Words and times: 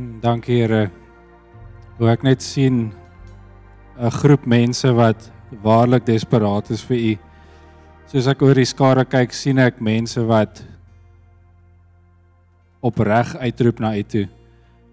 Mm, 0.00 0.20
Dankie 0.22 0.62
Here. 0.62 0.88
Hoe 1.98 2.08
ek 2.08 2.22
net 2.24 2.40
sien 2.40 2.92
'n 3.98 4.10
groep 4.10 4.46
mense 4.46 4.88
wat 4.96 5.28
waarlik 5.62 6.06
desperaat 6.06 6.70
is 6.70 6.80
vir 6.88 6.96
U. 6.96 7.18
Soos 8.06 8.26
ek 8.26 8.42
oor 8.42 8.54
die 8.54 8.64
skare 8.64 9.04
kyk, 9.04 9.32
sien 9.32 9.58
ek 9.58 9.80
mense 9.80 10.24
wat 10.24 10.64
opreg 12.80 13.36
uitroep 13.36 13.80
na 13.80 13.92
U 13.96 14.02
toe. 14.02 14.28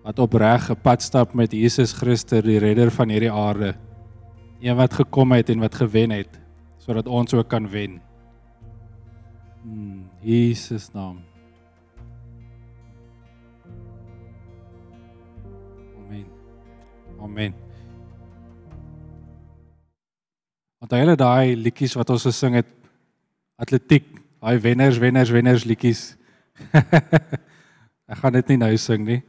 Wat 0.04 0.20
opreg 0.20 0.70
'n 0.71 0.75
pad 0.83 1.01
stap 1.01 1.33
met 1.33 1.51
Jesus 1.54 1.93
Christus, 1.93 2.43
die 2.43 2.60
redder 2.60 2.92
van 2.92 3.10
hierdie 3.10 3.32
aarde. 3.32 3.75
Een 4.60 4.75
wat 4.75 4.93
gekom 4.93 5.32
het 5.32 5.50
en 5.50 5.60
wat 5.60 5.75
gewen 5.75 6.11
het 6.11 6.39
sodat 6.79 7.07
ons 7.07 7.33
ook 7.33 7.47
kan 7.47 7.68
wen. 7.69 8.01
In 9.64 10.10
Jesus 10.21 10.92
naam. 10.93 11.36
Amen. 17.21 17.54
Want 20.78 20.94
hulle 20.94 21.16
daai 21.18 21.56
liedjies 21.57 21.96
wat 21.98 22.10
ons 22.14 22.28
gesing 22.30 22.60
het 22.60 22.70
atletiek, 23.57 24.06
daai 24.42 24.60
wenners, 24.62 25.00
wenners, 25.02 25.32
wenners 25.34 25.66
liedjies. 25.66 26.12
ek 28.12 28.20
gaan 28.21 28.38
dit 28.38 28.54
nie 28.54 28.60
nou 28.62 28.71
sing 28.82 29.06
nie. 29.06 29.21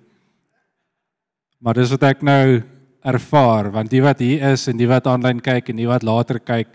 Maar 1.59 1.81
dis 1.81 1.93
wat 1.97 2.05
ek 2.13 2.21
nou 2.27 2.61
ervaar 3.09 3.71
want 3.73 3.91
die 3.91 4.03
wat 4.05 4.21
hier 4.21 4.53
is 4.53 4.67
en 4.69 4.79
die 4.79 4.89
wat 4.91 5.07
aanlyn 5.09 5.41
kyk 5.43 5.71
en 5.71 5.79
die 5.81 5.89
wat 5.89 6.05
later 6.07 6.41
kyk 6.43 6.71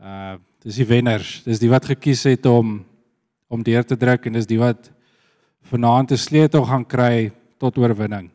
uh 0.00 0.36
dis 0.60 0.76
die 0.76 0.84
wenners. 0.84 1.38
Dis 1.46 1.56
die 1.62 1.70
wat 1.72 1.86
gekies 1.88 2.26
het 2.28 2.44
om 2.46 2.82
om 3.48 3.62
deur 3.64 3.86
te 3.88 3.96
druk 3.96 4.26
en 4.28 4.34
dis 4.36 4.46
die 4.46 4.60
wat 4.60 4.90
vanaand 5.72 6.12
'n 6.12 6.20
sleutel 6.20 6.64
gaan 6.68 6.84
kry 6.84 7.32
tot 7.58 7.78
oorwinning. 7.78 8.28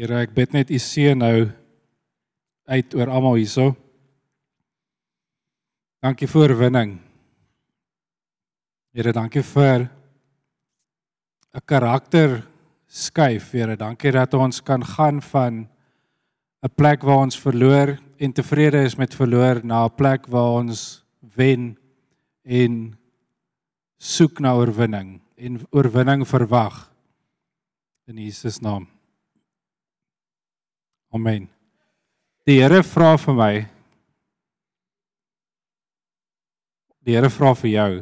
Here, 0.00 0.22
ek 0.24 0.30
bid 0.32 0.54
net 0.56 0.70
u 0.72 0.78
seën 0.80 1.18
nou 1.20 1.42
uit 2.72 2.94
oor 2.96 3.10
almal 3.12 3.34
hierso. 3.36 3.74
Dankie 6.00 6.24
vir 6.24 6.40
oorwinning. 6.46 6.94
Here, 8.96 9.12
dankie 9.12 9.42
vir 9.44 9.90
'n 11.52 11.60
karakter 11.66 12.46
skuif, 12.88 13.52
Here. 13.52 13.76
Dankie 13.76 14.12
dat 14.12 14.32
ons 14.32 14.62
kan 14.64 14.82
gaan 14.82 15.20
van 15.20 15.68
'n 16.64 16.74
plek 16.74 17.02
waar 17.02 17.20
ons 17.26 17.36
verloor 17.36 17.98
en 18.18 18.32
tevrede 18.32 18.80
is 18.84 18.96
met 18.96 19.14
verloor 19.14 19.60
na 19.62 19.84
'n 19.84 19.96
plek 19.96 20.26
waar 20.28 20.64
ons 20.64 21.04
wen 21.36 21.76
en 22.44 22.96
soek 23.98 24.40
na 24.40 24.54
oorwinning 24.54 25.20
en 25.36 25.60
oorwinning 25.70 26.24
verwag 26.24 26.90
in 28.08 28.16
Jesus 28.16 28.60
naam. 28.62 28.99
Amen. 31.10 31.48
Die 32.46 32.60
Here 32.62 32.84
vra 32.86 33.16
vir 33.18 33.34
my 33.34 33.54
Die 37.02 37.16
Here 37.16 37.30
vra 37.32 37.50
vir 37.58 37.70
jou. 37.72 37.92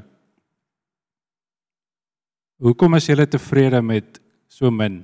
Hoekom 2.67 2.99
is 2.99 3.07
jy 3.09 3.17
tevrede 3.31 3.81
met 3.81 4.19
so 4.51 4.69
min? 4.75 4.99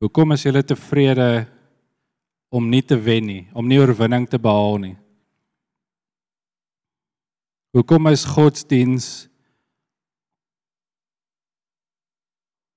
Hoekom 0.00 0.32
is 0.32 0.46
jy 0.46 0.62
tevrede 0.62 1.28
om 2.48 2.70
nie 2.70 2.80
te 2.80 2.96
wen 2.96 3.26
nie, 3.26 3.42
om 3.52 3.66
nie 3.68 3.80
oorwinning 3.82 4.28
te 4.30 4.38
behaal 4.40 4.78
nie? 4.80 4.94
Hoekom 7.76 8.08
is 8.14 8.24
godsdiens 8.24 9.26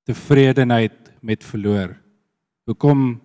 tevredenheid 0.09 1.13
met 1.21 1.45
verloor? 1.45 1.93
Hoekom 2.71 3.17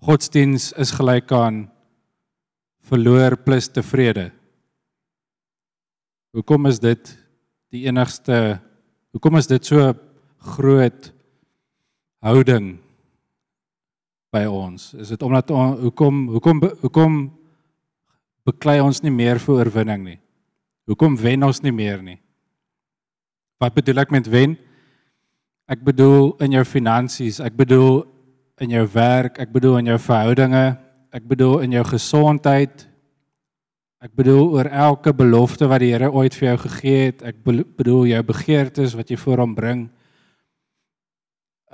godsdiens 0.00 0.70
is 0.80 0.88
gelyk 0.96 1.28
aan 1.36 1.66
verloor 2.88 3.36
plus 3.44 3.68
tevrede? 3.68 4.30
Hoekom 6.32 6.70
is 6.70 6.80
dit 6.80 7.10
die 7.74 7.84
enigste 7.84 8.56
hoekom 9.12 9.36
is 9.36 9.50
dit 9.50 9.68
so 9.68 9.92
groot 10.56 11.10
houding 12.24 12.78
by 14.32 14.46
ons? 14.48 14.94
Is 14.96 15.12
dit 15.12 15.20
omdat 15.20 15.52
on, 15.52 15.76
hoekom 15.84 16.24
hoekom 16.32 16.64
hoekom 16.80 17.20
beklei 18.48 18.80
ons 18.80 19.04
nie 19.04 19.12
meer 19.12 19.42
vir 19.42 19.60
oorwinning 19.60 20.10
nie? 20.14 20.18
Hoekom 20.88 21.20
wen 21.20 21.44
ons 21.44 21.60
nie 21.60 21.76
meer 21.76 22.00
nie? 22.00 22.22
Wat 23.60 23.76
bedoel 23.76 24.06
ek 24.06 24.16
met 24.16 24.32
wen? 24.32 24.56
Ek 25.68 25.84
bedoel 25.84 26.38
in 26.40 26.56
jou 26.56 26.64
finansies, 26.64 27.42
ek 27.44 27.56
bedoel 27.58 28.06
in 28.60 28.70
jou 28.70 28.86
werk, 28.92 29.38
ek 29.38 29.52
bedoel 29.52 29.78
in 29.78 29.90
jou 29.92 29.98
verhoudinge, 30.00 30.66
ek 31.12 31.24
bedoel 31.28 31.60
in 31.66 31.72
jou 31.76 31.84
gesondheid, 31.84 32.86
Ek 34.06 34.12
bedoel 34.12 34.52
oor 34.54 34.68
elke 34.68 35.10
belofte 35.16 35.66
wat 35.66 35.80
die 35.82 35.88
Here 35.94 36.12
ooit 36.12 36.34
vir 36.36 36.50
jou 36.52 36.58
gegee 36.66 36.98
het. 37.08 37.22
Ek 37.26 37.38
bedoel 37.42 38.12
jou 38.12 38.20
begeertes 38.28 38.94
wat 38.94 39.08
jy 39.10 39.16
voor 39.18 39.42
hom 39.42 39.54
bring. 39.56 39.80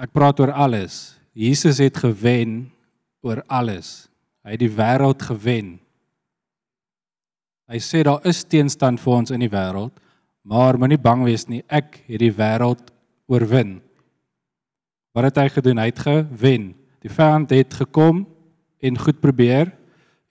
Ek 0.00 0.14
praat 0.14 0.40
oor 0.40 0.54
alles. 0.54 1.18
Jesus 1.36 1.80
het 1.82 1.98
gewen 2.00 2.70
oor 3.26 3.42
alles. 3.52 4.08
Hy 4.46 4.54
het 4.54 4.62
die 4.62 4.72
wêreld 4.72 5.22
gewen. 5.28 5.74
Hy 7.68 7.80
sê 7.82 8.00
daar 8.06 8.24
is 8.28 8.40
teenstand 8.44 9.00
vir 9.00 9.14
ons 9.16 9.32
in 9.32 9.42
die 9.42 9.52
wêreld, 9.52 9.94
maar 10.44 10.76
moenie 10.80 11.00
bang 11.00 11.22
wees 11.24 11.46
nie. 11.48 11.62
Ek 11.68 12.00
het 12.08 12.20
die 12.20 12.32
wêreld 12.34 12.90
oorwin. 13.30 13.80
Wat 15.12 15.28
het 15.28 15.40
hy 15.42 15.48
gedoen? 15.52 15.80
Hy 15.80 15.90
het 15.90 15.98
gewen. 15.98 16.72
Die 17.04 17.12
vyand 17.12 17.50
het 17.52 17.74
gekom 17.74 18.24
en 18.80 18.98
goed 18.98 19.20
probeer 19.20 19.72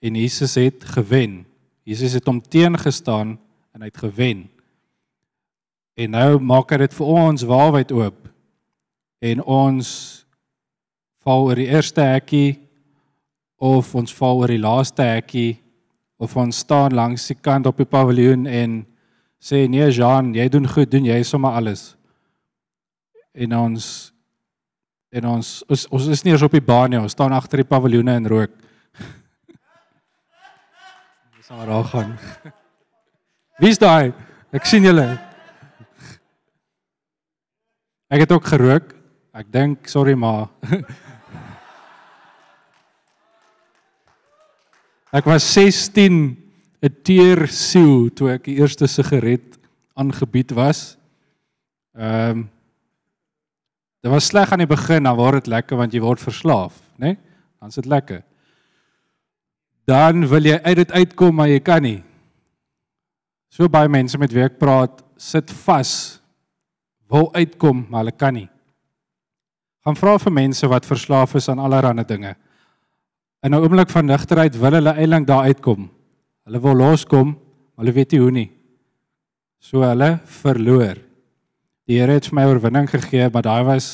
en 0.02 0.16
Jesus 0.18 0.54
het 0.58 0.84
gewen. 0.84 1.44
Jesus 1.86 2.12
het 2.12 2.26
hom 2.26 2.40
teengestaan 2.42 3.36
en 3.72 3.80
hy 3.80 3.90
het 3.90 4.02
gewen. 4.02 4.46
En 5.94 6.14
nou 6.16 6.40
maak 6.40 6.72
hy 6.72 6.82
dit 6.82 6.94
vir 6.98 7.06
ons 7.14 7.46
waarheid 7.46 7.92
oop. 7.94 8.28
En 9.22 9.42
ons 9.44 9.88
val 11.22 11.46
oor 11.46 11.60
die 11.60 11.70
eerste 11.70 12.02
hekkie 12.02 12.56
of 13.62 13.92
ons 13.94 14.14
val 14.18 14.42
oor 14.42 14.50
die 14.50 14.62
laaste 14.62 15.04
hekkie 15.06 15.60
of 16.22 16.34
ons 16.38 16.62
staan 16.64 16.94
langs 16.94 17.28
die 17.30 17.38
kant 17.38 17.68
op 17.70 17.78
die 17.78 17.86
paviljoen 17.86 18.46
en 18.50 18.80
sê 19.42 19.66
nee 19.70 19.90
Jean, 19.90 20.32
jy 20.34 20.48
doen 20.50 20.66
goed, 20.70 20.90
doen 20.90 21.06
jy 21.06 21.20
sommer 21.26 21.54
alles. 21.58 21.92
En 23.34 23.54
ons 23.58 24.11
en 25.12 25.28
ons 25.36 25.48
ons, 25.68 25.86
ons 25.92 26.08
is 26.08 26.24
nie 26.24 26.32
eens 26.32 26.44
op 26.44 26.54
die 26.56 26.64
baan 26.64 26.92
nie, 26.92 27.00
ons 27.00 27.12
staan 27.12 27.34
agter 27.36 27.62
die 27.62 27.68
paviljoene 27.68 28.16
en 28.20 28.30
rook 28.32 28.54
sal 31.46 31.66
daar 31.68 31.84
gaan. 31.84 32.16
Wie's 33.62 33.78
daai? 33.78 34.12
Ek 34.52 34.66
sien 34.68 34.84
julle. 34.86 35.06
Ek 38.12 38.24
het 38.24 38.32
ook 38.32 38.46
gerook. 38.48 38.92
Ek 39.32 39.48
dink, 39.52 39.88
sorry 39.88 40.14
ma. 40.18 40.48
Ek 45.12 45.26
was 45.28 45.44
16, 45.52 46.36
'n 46.82 46.94
teer 47.04 47.44
siel 47.52 48.08
toe 48.16 48.30
ek 48.32 48.46
die 48.48 48.56
eerste 48.56 48.88
sigaret 48.88 49.60
aangebied 49.92 50.56
was. 50.56 50.96
Ehm 51.92 52.48
um, 52.48 52.50
Dit 54.02 54.10
was 54.10 54.26
sleg 54.26 54.52
aan 54.52 54.58
die 54.58 54.66
begin, 54.66 55.04
dan 55.06 55.16
word 55.16 55.42
dit 55.42 55.52
lekker 55.52 55.78
want 55.78 55.94
jy 55.94 56.00
word 56.02 56.20
verslaaf, 56.20 56.74
né? 56.98 57.14
Nee? 57.14 57.18
Dan 57.62 57.70
is 57.70 57.78
dit 57.78 57.86
lekker 57.86 58.22
dan 59.88 60.26
wil 60.30 60.46
jy 60.46 60.58
uit 60.62 60.78
dit 60.84 60.92
uitkom 60.92 61.34
maar 61.34 61.50
jy 61.50 61.60
kan 61.64 61.82
nie. 61.82 62.00
So 63.52 63.68
baie 63.68 63.90
mense 63.90 64.18
met 64.18 64.32
wie 64.32 64.44
ek 64.44 64.58
praat, 64.60 65.02
sit 65.20 65.50
vas. 65.66 66.20
Wil 67.12 67.28
uitkom, 67.36 67.84
maar 67.90 68.06
hulle 68.06 68.16
kan 68.16 68.32
nie. 68.32 68.48
Gaan 69.84 69.98
vra 69.98 70.16
vir 70.22 70.32
mense 70.32 70.68
wat 70.70 70.88
verslaaf 70.88 71.34
is 71.36 71.50
aan 71.52 71.60
allerlei 71.60 72.06
dinge. 72.06 72.34
In 73.42 73.52
'n 73.54 73.60
oomblik 73.60 73.90
van 73.90 74.06
nigterheid 74.06 74.56
wil 74.56 74.72
hulle 74.72 74.94
eintlik 74.94 75.26
daar 75.26 75.44
uitkom. 75.44 75.90
Hulle 76.46 76.60
wil 76.60 76.74
loskom, 76.74 77.28
maar 77.28 77.84
hulle 77.84 77.92
weet 77.92 78.12
nie 78.12 78.20
hoe 78.20 78.30
nie. 78.30 78.50
So 79.60 79.82
hulle 79.82 80.20
verloor. 80.24 80.96
Die 81.90 81.98
Here 81.98 82.14
het 82.14 82.28
vir 82.30 82.36
my 82.38 82.44
oorwinning 82.46 82.86
gegee, 82.90 83.28
maar 83.32 83.42
daai 83.42 83.64
was 83.66 83.86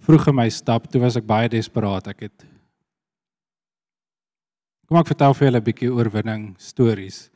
vroeg 0.00 0.30
in 0.30 0.38
my 0.38 0.48
stap, 0.48 0.86
toe 0.88 1.02
was 1.02 1.18
ek 1.20 1.26
baie 1.28 1.48
desperaat. 1.52 2.08
Ek 2.14 2.28
het 2.28 2.46
Kom 4.88 4.96
ek 4.96 5.10
vertel 5.10 5.34
vir 5.36 5.44
julle 5.44 5.60
'n 5.60 5.64
bietjie 5.66 5.92
oorwinning 5.92 6.44
stories. 6.56 7.28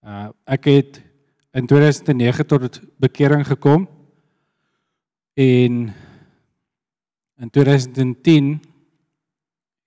Uh 0.00 0.32
ek 0.48 0.64
het 0.64 1.02
in 1.52 1.66
2009 1.66 2.46
tot 2.48 2.80
bekering 2.96 3.44
gekom 3.44 3.84
en 5.36 5.92
in 7.36 7.50
2010 7.52 8.62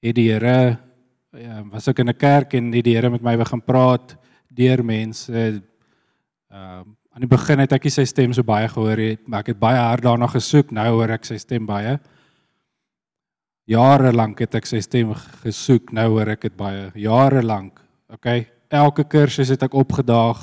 het 0.06 0.16
die 0.16 0.30
Here 0.30 0.78
ja, 1.34 1.64
was 1.64 1.88
ek 1.88 2.00
in 2.00 2.10
'n 2.10 2.18
kerk 2.18 2.54
en 2.54 2.70
die 2.70 2.94
Here 2.94 3.10
met 3.10 3.24
my 3.24 3.36
begin 3.36 3.62
praat 3.62 4.16
deur 4.54 4.86
mense 4.86 5.64
uh 6.52 6.86
aan 7.14 7.22
die 7.22 7.30
begin 7.30 7.62
het 7.62 7.74
ek 7.76 7.86
nie 7.86 7.94
sy 7.94 8.06
stem 8.10 8.34
so 8.34 8.46
baie 8.46 8.68
gehoor 8.72 8.98
nie, 8.98 9.18
ek 9.38 9.54
het 9.54 9.60
baie 9.62 9.78
hard 9.78 10.06
daarna 10.06 10.28
gesoek. 10.32 10.72
Nou 10.74 10.88
hoor 10.96 11.14
ek 11.14 11.28
sy 11.30 11.38
stem 11.38 11.68
baie. 11.70 12.00
Jare 13.70 14.12
lank 14.12 14.42
het 14.44 14.58
ek 14.58 14.68
sy 14.68 14.82
stem 14.84 15.14
gesoek. 15.44 15.94
Nou 15.94 16.10
hoor 16.16 16.34
ek 16.34 16.50
dit 16.50 16.58
baie. 16.58 16.90
Jare 17.00 17.44
lank. 17.46 17.80
Okay. 18.12 18.48
Elke 18.74 19.06
kursus 19.06 19.54
het 19.54 19.62
ek 19.64 19.78
opgedaag. 19.78 20.42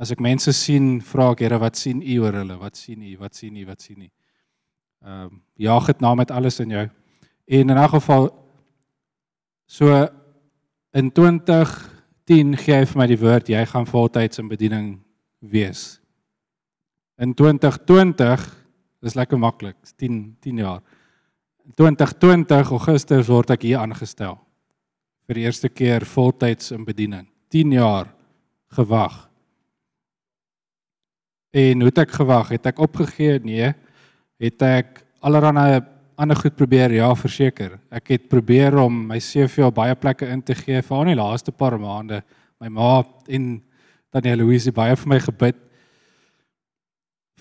As 0.00 0.14
ek 0.14 0.22
mense 0.24 0.54
sien, 0.56 1.00
vra 1.04 1.32
ek 1.34 1.42
Here, 1.44 1.58
wat 1.60 1.76
sien 1.76 2.00
U 2.00 2.20
oor 2.22 2.38
hulle? 2.38 2.56
Wat 2.56 2.78
sien 2.78 3.02
U? 3.02 3.16
Wat 3.20 3.36
sien 3.36 3.58
U? 3.58 3.66
Wat 3.68 3.82
sien 3.82 4.06
U? 4.06 4.08
Ehm 5.00 5.26
um, 5.26 5.36
jaag 5.60 5.86
dit 5.90 6.00
na 6.00 6.14
met 6.14 6.30
alles 6.30 6.60
in 6.60 6.70
jou. 6.70 6.86
En 7.48 7.70
in 7.70 7.78
'n 7.78 7.88
geval 7.88 8.30
so 9.66 10.08
in 10.92 11.12
2010 11.12 12.56
gee 12.56 12.74
hy 12.74 12.86
vir 12.86 12.98
my 12.98 13.06
die 13.06 13.18
woord 13.18 13.48
jy 13.48 13.66
gaan 13.66 13.86
voltyds 13.86 14.38
in 14.38 14.48
bediening 14.48 15.00
wees. 15.40 16.00
In 17.20 17.34
2020 17.34 18.44
dis 19.00 19.16
lekker 19.16 19.40
maklik, 19.40 19.76
10 19.96 20.36
10 20.40 20.56
jaar. 20.56 20.80
In 21.64 21.74
2020 21.74 22.70
Augustus 22.70 23.28
word 23.28 23.52
ek 23.56 23.64
hier 23.68 23.80
aangestel 23.80 24.38
vir 25.28 25.38
die 25.38 25.46
eerste 25.46 25.68
keer 25.70 26.04
voltyds 26.08 26.72
in 26.74 26.84
bediening. 26.84 27.28
10 27.54 27.76
jaar 27.76 28.08
gewag. 28.74 29.28
En 31.54 31.82
hoe 31.82 31.90
het 31.90 32.00
ek 32.02 32.16
gewag? 32.18 32.50
Het 32.54 32.66
ek 32.70 32.82
opgegee? 32.82 33.38
Nee. 33.42 33.72
Het 34.42 34.62
ek 34.66 35.00
allerlei 35.22 35.80
ander 36.20 36.36
goed 36.36 36.56
probeer? 36.58 36.92
Ja, 36.94 37.08
verseker. 37.14 37.78
Ek 37.90 38.12
het 38.14 38.28
probeer 38.30 38.76
om 38.82 39.06
my 39.10 39.18
CV 39.22 39.64
op 39.66 39.78
baie 39.78 39.96
plekke 39.98 40.28
in 40.30 40.42
te 40.42 40.54
gee 40.54 40.82
vir 40.82 40.96
al 40.96 41.10
die 41.10 41.18
laaste 41.18 41.54
paar 41.54 41.78
maande. 41.80 42.22
My 42.60 42.68
ma 42.68 42.92
en 43.30 43.52
Tannie 44.10 44.36
Louise 44.36 44.72
baie 44.74 44.96
vir 44.98 45.08
my 45.08 45.20
gebid 45.22 45.58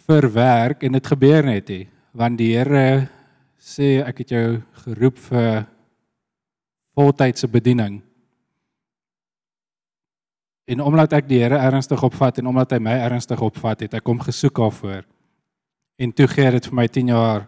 vir 0.10 0.28
werk 0.34 0.84
en 0.84 0.98
dit 0.98 1.08
gebeur 1.14 1.46
net 1.46 1.70
nie 1.70 1.86
want 2.20 2.40
die 2.40 2.52
Here 2.56 3.08
sê 3.60 4.00
ek 4.02 4.24
het 4.24 4.32
jou 4.34 4.46
geroep 4.84 5.18
vir 5.30 5.68
voltydse 6.98 7.48
bediening. 7.52 8.00
En 10.70 10.82
omdat 10.86 11.14
ek 11.20 11.30
die 11.30 11.42
Here 11.44 11.60
ernstig 11.60 12.02
opvat 12.06 12.42
en 12.42 12.50
omdat 12.52 12.76
hy 12.76 12.82
my 12.84 12.96
ernstig 13.06 13.42
opvat, 13.42 13.86
het 13.86 13.96
ek 13.98 14.10
hom 14.10 14.20
gesoek 14.22 14.60
daarvoor. 14.60 15.06
En 16.00 16.12
toe 16.16 16.28
gee 16.32 16.52
dit 16.56 16.68
vir 16.70 16.78
my 16.80 16.88
10 16.88 17.14
jaar 17.14 17.48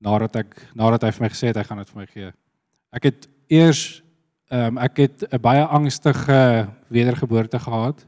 nadat 0.00 0.40
ek 0.42 0.54
nadat 0.74 1.04
hy 1.04 1.10
vir 1.16 1.26
my 1.26 1.32
gesê 1.32 1.50
het 1.50 1.60
hy 1.60 1.66
gaan 1.68 1.82
dit 1.82 1.90
vir 1.92 2.00
my 2.00 2.06
gee. 2.08 2.30
Ek 2.96 3.10
het 3.10 3.28
eers 3.52 3.82
Ehm 4.50 4.66
um, 4.66 4.78
ek 4.82 4.96
het 4.96 5.22
'n 5.30 5.40
baie 5.40 5.64
angstige 5.64 6.68
wedergeboorte 6.88 7.58
gehad. 7.58 8.06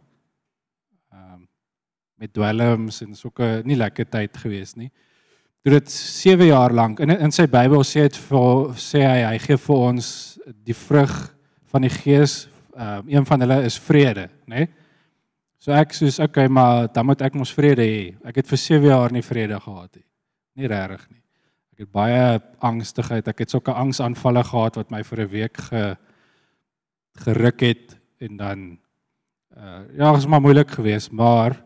Ehm 1.12 1.32
um, 1.34 1.48
met 2.14 2.32
dwelms 2.32 3.00
en 3.02 3.14
soeke 3.14 3.62
nie 3.64 3.76
lekker 3.76 4.08
tyd 4.08 4.36
gewees 4.36 4.74
nie. 4.74 4.90
Toe 5.62 5.72
dit 5.72 5.90
7 5.90 6.46
jaar 6.46 6.72
lank 6.72 7.00
in 7.00 7.10
in 7.10 7.30
sy 7.30 7.46
Bybel 7.46 7.84
sê 7.84 8.00
dit 8.00 8.16
vir 8.16 8.74
sê 8.74 8.98
hy 9.06 9.22
hy 9.22 9.38
gee 9.38 9.56
vir 9.56 9.76
ons 9.76 10.38
die 10.64 10.74
vrug 10.74 11.34
van 11.70 11.80
die 11.82 11.90
Gees. 11.90 12.48
Ehm 12.76 12.98
um, 12.98 13.08
een 13.08 13.26
van 13.26 13.40
hulle 13.40 13.62
is 13.62 13.78
vrede, 13.78 14.28
nê? 14.46 14.56
Nee? 14.56 14.68
So 15.58 15.70
ek 15.70 15.92
soos 15.92 16.18
okay, 16.18 16.48
maar 16.48 16.92
dan 16.92 17.06
moet 17.06 17.22
ek 17.22 17.34
mos 17.34 17.54
vrede 17.54 17.82
hê. 17.82 18.14
Ek 18.24 18.36
het 18.36 18.48
vir 18.48 18.58
7 18.58 18.88
jaar 18.88 19.12
nie 19.12 19.22
vrede 19.22 19.60
gehad 19.60 19.94
nie. 19.94 20.06
Nie 20.56 20.66
regtig 20.66 21.10
nie. 21.10 21.22
Ek 21.72 21.78
het 21.78 21.92
baie 21.92 22.40
angstigheid. 22.58 23.28
Ek 23.28 23.38
het 23.38 23.50
sulke 23.50 23.72
angsaanvalle 23.72 24.42
gehad 24.42 24.76
wat 24.76 24.90
my 24.90 25.04
vir 25.04 25.20
'n 25.20 25.30
week 25.30 25.56
ge 25.56 25.96
geruk 27.20 27.60
het 27.60 27.98
en 28.18 28.36
dan 28.36 28.78
uh 29.56 29.84
ja, 29.96 30.12
dit 30.12 30.16
was 30.16 30.26
maar 30.26 30.40
moeilik 30.40 30.70
geweest, 30.70 31.10
maar 31.10 31.64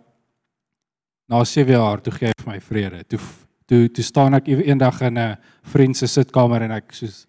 na 1.26 1.44
7 1.44 1.72
jaar 1.72 2.00
toe 2.00 2.12
gee 2.12 2.28
hy 2.28 2.42
vir 2.42 2.52
my 2.52 2.60
vrede. 2.60 3.04
Toe 3.04 3.20
toe 3.66 3.88
toe 3.90 4.04
staan 4.04 4.34
ek 4.34 4.48
eendag 4.48 5.00
in 5.00 5.18
'n 5.18 5.36
vriend 5.62 5.96
se 5.96 6.06
sitkamer 6.06 6.62
en 6.62 6.70
ek 6.70 6.92
soos 6.92 7.26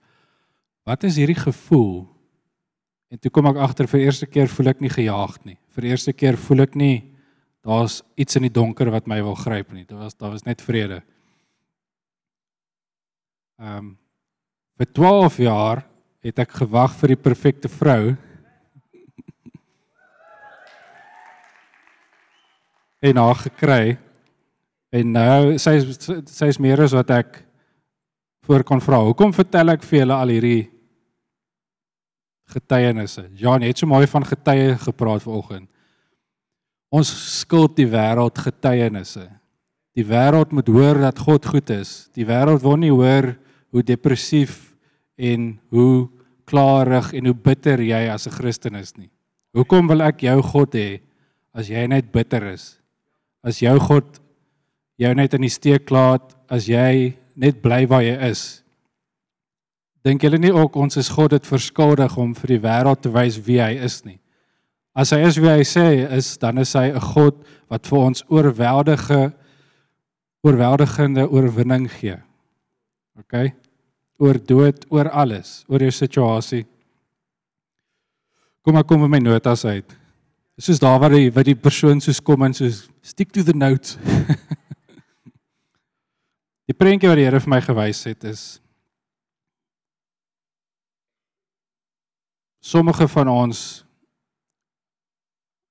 wat 0.86 1.04
is 1.04 1.18
hierdie 1.18 1.40
gevoel? 1.40 2.08
En 3.12 3.20
toe 3.20 3.32
kom 3.32 3.46
ek 3.46 3.56
agter 3.56 3.88
vir 3.88 4.00
eerste 4.00 4.26
keer 4.26 4.48
voel 4.48 4.68
ek 4.68 4.82
nie 4.82 4.90
gejaagd 4.90 5.46
nie. 5.46 5.58
Vir 5.70 5.84
eerste 5.84 6.14
keer 6.14 6.38
voel 6.38 6.62
ek 6.62 6.76
nie 6.76 7.14
daar's 7.64 8.02
iets 8.16 8.36
in 8.36 8.48
die 8.48 8.54
donker 8.54 8.90
wat 8.92 9.08
my 9.08 9.22
wil 9.22 9.36
gryp 9.36 9.72
nie. 9.72 9.86
Dit 9.86 9.98
was 9.98 10.16
daar 10.16 10.32
was 10.32 10.46
net 10.46 10.62
vrede. 10.62 11.04
Ehm 13.60 13.78
um, 13.78 13.98
vir 14.78 14.94
12 14.94 15.38
jaar 15.38 15.88
het 16.28 16.44
ek 16.44 16.58
gewag 16.60 16.96
vir 17.00 17.16
die 17.16 17.22
perfekte 17.24 17.72
vrou. 17.72 18.18
en 23.00 23.18
haar 23.18 23.36
gekry. 23.36 23.98
En 24.90 25.12
nou 25.12 25.58
sy 25.62 25.78
sy 25.84 26.50
is 26.50 26.60
meer 26.62 26.82
as 26.86 26.96
wat 26.96 27.12
ek 27.14 27.42
voor 28.48 28.64
kon 28.68 28.82
vra. 28.84 29.02
Hoekom 29.04 29.34
vertel 29.36 29.76
ek 29.76 29.86
vir 29.86 30.02
julle 30.02 30.18
al 30.18 30.34
hierdie 30.34 30.68
getuienisse? 32.54 33.28
Jan 33.38 33.66
het 33.66 33.80
so 33.80 33.90
mooi 33.90 34.06
van 34.08 34.26
getuie 34.26 34.78
gepraat 34.86 35.26
vanoggend. 35.26 35.68
Ons 36.88 37.12
skuld 37.42 37.76
die 37.76 37.90
wêreld 37.92 38.40
getuienisse. 38.40 39.28
Die 39.98 40.06
wêreld 40.08 40.54
moet 40.56 40.70
hoor 40.72 41.02
dat 41.02 41.20
God 41.20 41.46
goed 41.46 41.74
is. 41.74 42.08
Die 42.16 42.26
wêreld 42.26 42.64
wil 42.64 42.78
nie 42.80 42.94
hoor 42.94 43.34
hoe 43.76 43.84
depressief 43.84 44.78
en 45.20 45.58
hoe 45.74 46.08
klarig 46.48 47.12
en 47.14 47.30
hoe 47.30 47.36
bitter 47.36 47.82
jy 47.84 48.08
as 48.10 48.28
'n 48.28 48.32
Christen 48.32 48.76
is 48.76 48.96
nie. 48.98 49.10
Hoekom 49.54 49.88
wil 49.88 50.02
ek 50.02 50.22
jou 50.22 50.42
God 50.42 50.74
hê 50.74 51.02
as 51.54 51.68
jy 51.70 51.88
net 51.88 52.12
bitter 52.12 52.54
is? 52.54 52.80
As 53.44 53.60
jou 53.60 53.80
God 53.80 54.20
jou 54.98 55.14
net 55.14 55.34
in 55.34 55.42
die 55.42 55.54
steek 55.54 55.92
laat 55.92 56.36
as 56.50 56.68
jy 56.68 57.16
net 57.36 57.62
bly 57.62 57.86
waar 57.86 58.04
jy 58.04 58.18
is. 58.30 58.64
Dink 60.06 60.24
julle 60.24 60.40
nie 60.40 60.54
ook 60.54 60.76
ons 60.76 60.98
is 60.98 61.10
God 61.10 61.32
dit 61.36 61.46
verskuldig 61.46 62.18
om 62.18 62.34
vir 62.34 62.48
die 62.48 62.64
wêreld 62.64 63.02
te 63.02 63.12
wys 63.12 63.38
wie 63.46 63.60
hy 63.62 63.76
is 63.84 64.04
nie. 64.06 64.20
As 64.98 65.12
hy 65.14 65.20
is 65.28 65.38
wie 65.38 65.52
hy 65.52 65.66
sê 65.68 66.08
is, 66.18 66.38
dan 66.42 66.58
is 66.58 66.74
hy 66.74 66.90
'n 66.90 67.00
God 67.14 67.36
wat 67.70 67.86
vir 67.86 68.00
ons 68.00 68.24
oorweldige 68.30 69.34
oorweldigende 70.44 71.28
oorwinning 71.30 71.90
gee. 71.92 72.18
OK? 73.20 73.52
Oor 74.18 74.40
dood, 74.42 74.86
oor 74.90 75.10
alles, 75.14 75.62
oor 75.70 75.84
jou 75.86 75.94
situasie. 75.94 76.66
Kom 78.66 78.78
ek 78.80 78.88
kom 78.90 79.04
met 79.06 79.16
my 79.16 79.22
notas 79.24 79.64
uit. 79.66 79.96
Soos 80.58 80.82
daar 80.82 80.98
waar 81.00 81.14
die 81.14 81.30
wat 81.34 81.46
die 81.46 81.56
persoon 81.56 82.02
soos 82.02 82.20
kom 82.20 82.48
en 82.48 82.56
soos 82.58 82.88
stick 83.06 83.32
to 83.32 83.46
the 83.46 83.54
notes. 83.54 83.98
die 86.68 86.76
prentjie 86.76 87.10
wat 87.10 87.22
die 87.22 87.28
Here 87.28 87.42
vir 87.44 87.54
my 87.54 87.62
gewys 87.64 88.02
het 88.10 88.26
is 88.28 88.46
sommige 92.68 93.08
van 93.08 93.30
ons 93.32 93.60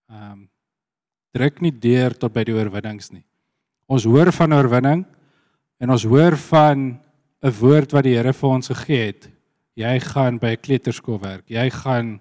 ehm 0.08 0.32
um, 0.32 0.44
druk 1.36 1.58
nie 1.60 1.74
deur 1.74 2.14
tot 2.16 2.32
by 2.32 2.46
die 2.48 2.54
oorwinnings 2.56 3.10
nie. 3.12 3.26
Ons 3.92 4.06
hoor 4.08 4.30
van 4.32 4.54
oorwinning 4.56 5.02
en 5.84 5.92
ons 5.92 6.06
hoor 6.08 6.32
van 6.46 6.94
'n 7.42 7.52
woord 7.60 7.92
wat 7.92 8.04
die 8.04 8.16
Here 8.16 8.32
vir 8.32 8.48
ons 8.50 8.68
gegee 8.68 9.06
het. 9.06 9.28
Jy 9.76 10.00
gaan 10.00 10.38
by 10.38 10.56
'n 10.56 10.62
kleuterskool 10.62 11.20
werk. 11.20 11.48
Jy 11.48 11.70
gaan 11.70 12.20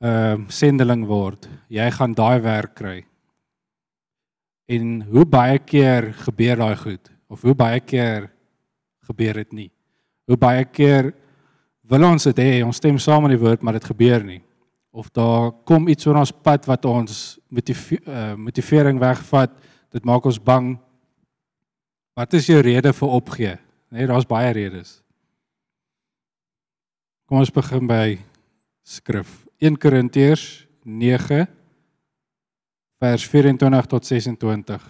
ehm 0.00 0.40
uh, 0.40 0.48
sendeling 0.48 1.06
word. 1.06 1.48
Jy 1.68 1.90
gaan 1.90 2.14
daai 2.14 2.40
werk 2.40 2.74
kry. 2.74 3.04
En 4.68 5.02
hoe 5.02 5.24
baie 5.24 5.58
keer 5.58 6.12
gebeur 6.12 6.56
daai 6.56 6.76
goed 6.76 7.10
of 7.28 7.42
hoe 7.42 7.54
baie 7.54 7.80
keer 7.80 8.30
gebeur 9.06 9.34
dit 9.34 9.52
nie? 9.52 9.70
Hoe 10.26 10.36
baie 10.36 10.64
keer 10.64 11.14
wil 11.86 12.04
ons 12.04 12.24
dit 12.24 12.38
hê, 12.42 12.64
ons 12.66 12.76
stem 12.76 12.98
saam 12.98 13.22
met 13.22 13.36
die 13.36 13.40
woord, 13.40 13.62
maar 13.62 13.78
dit 13.78 13.84
gebeur 13.84 14.24
nie. 14.24 14.42
Of 14.90 15.10
daar 15.14 15.52
kom 15.64 15.88
iets 15.88 16.06
oor 16.06 16.18
ons 16.18 16.32
pad 16.32 16.66
wat 16.66 16.84
ons 16.84 17.38
motive, 17.48 17.98
uh, 18.06 18.34
motivering 18.34 18.98
wegvat, 18.98 19.52
dit 19.94 20.04
maak 20.04 20.26
ons 20.26 20.40
bang 20.42 20.74
Wat 22.16 22.32
is 22.32 22.46
jou 22.48 22.60
rede 22.64 22.94
vir 22.96 23.08
opgee? 23.12 23.54
Nee, 23.92 24.06
daar's 24.08 24.24
baie 24.28 24.48
redes. 24.56 25.02
Kom 27.28 27.42
ons 27.42 27.52
begin 27.52 27.84
by 27.90 28.16
skrif. 28.86 29.42
1 29.60 29.76
Korintiërs 29.80 30.64
9 30.86 31.44
vers 33.02 33.26
24 33.28 33.88
tot 33.92 34.08
26. 34.08 34.86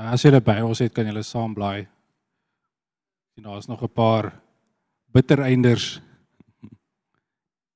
As 0.00 0.24
jy 0.24 0.40
by 0.40 0.60
ons 0.64 0.80
het, 0.80 0.94
kan 0.96 1.10
jy 1.10 1.24
saam 1.26 1.52
blaai. 1.52 1.84
En 3.36 3.44
daar's 3.44 3.68
nog 3.68 3.82
'n 3.82 3.92
paar 3.92 4.40
bittereinders. 5.12 6.00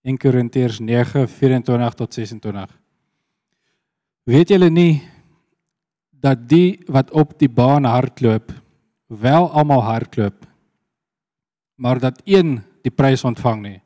1 0.02 0.16
Korintiërs 0.16 0.80
9 0.80 1.28
24 1.28 1.94
tot 1.94 2.14
26. 2.14 2.84
Weet 4.25 4.54
julle 4.54 4.71
nie 4.73 5.02
dat 6.25 6.47
die 6.49 6.81
wat 6.88 7.11
op 7.12 7.37
die 7.38 7.50
baan 7.52 7.85
hardloop 7.85 8.52
wel 9.07 9.50
almal 9.52 9.83
hardloop 9.85 10.47
maar 11.76 11.99
dat 12.00 12.23
een 12.25 12.62
die 12.85 12.93
prys 12.93 13.25
ontvang 13.25 13.62
nie. 13.62 13.81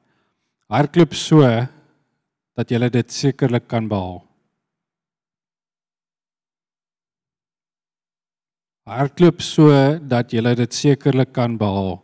Hardloop 0.69 1.15
so 1.17 1.43
dat 2.59 2.71
jy 2.71 2.91
dit 2.91 3.13
sekerlik 3.13 3.69
kan 3.71 3.89
behaal. 3.89 4.21
Hardloop 8.89 9.41
so 9.45 9.71
dat 10.01 10.33
jy 10.33 10.55
dit 10.55 10.75
sekerlik 10.75 11.33
kan 11.33 11.57
behaal. 11.61 11.99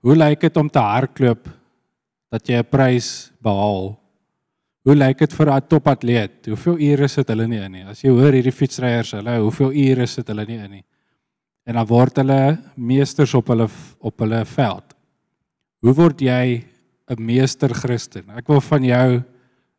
Hoe 0.00 0.16
lyk 0.16 0.40
dit 0.40 0.56
om 0.56 0.68
te 0.70 0.80
hardloop 0.80 1.48
dat 2.30 2.48
jy 2.48 2.58
'n 2.58 2.70
prys 2.70 3.32
behaal? 3.40 4.05
Hoe 4.86 4.94
lyk 4.94 5.18
dit 5.18 5.32
vir 5.34 5.48
'n 5.50 5.66
topatleet? 5.66 6.46
Hoeveel 6.46 6.78
ure 6.78 7.08
sit 7.08 7.28
hulle 7.28 7.46
nie 7.48 7.58
in 7.58 7.72
nie? 7.72 7.84
As 7.84 8.02
jy 8.02 8.10
hoor 8.10 8.32
hierdie 8.32 8.54
fietsryers, 8.54 9.10
hulle 9.12 9.40
hoeveel 9.42 9.72
ure 9.72 10.06
sit 10.06 10.28
hulle 10.28 10.44
nie 10.46 10.58
in 10.62 10.70
nie? 10.70 10.84
En 11.66 11.74
dan 11.74 11.86
word 11.86 12.16
hulle 12.16 12.58
meesters 12.76 13.34
op 13.34 13.48
hulle 13.48 13.68
op 14.00 14.20
hulle 14.20 14.44
veld. 14.44 14.94
Hoe 15.82 15.92
word 15.92 16.20
jy 16.20 16.62
'n 17.10 17.18
meester 17.18 17.74
Christen? 17.74 18.30
Ek 18.30 18.46
wil 18.46 18.60
van 18.60 18.84
jou 18.84 19.22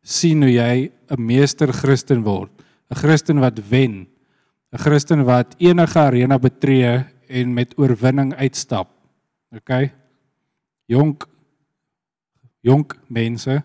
sien 0.02 0.42
hoe 0.42 0.52
jy 0.52 0.92
'n 1.10 1.26
meester 1.26 1.72
Christen 1.72 2.22
word. 2.22 2.50
'n 2.90 2.94
Christen 2.94 3.40
wat 3.40 3.58
wen. 3.70 4.06
'n 4.72 4.78
Christen 4.78 5.24
wat 5.24 5.54
enige 5.58 5.98
arena 5.98 6.38
betree 6.38 7.04
en 7.28 7.54
met 7.54 7.78
oorwinning 7.78 8.34
uitstap. 8.34 8.88
OK? 9.56 9.90
Jonk 10.86 11.26
jonk 12.60 12.94
mense. 13.08 13.62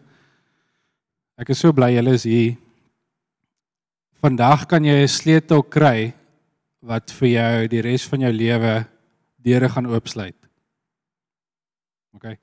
Ek 1.42 1.50
is 1.50 1.62
so 1.64 1.74
bly 1.74 1.90
julle 1.96 2.14
is 2.14 2.28
hier. 2.30 2.58
Vandag 4.22 4.68
kan 4.70 4.86
jy 4.86 5.04
'n 5.04 5.08
sleutel 5.08 5.64
kry 5.64 6.14
wat 6.82 7.12
vir 7.12 7.30
jou 7.30 7.68
die 7.68 7.82
res 7.82 8.06
van 8.08 8.22
jou 8.22 8.32
lewe 8.32 8.86
deure 9.44 9.70
gaan 9.70 9.88
oopsluit. 9.88 10.38
OK. 12.14 12.38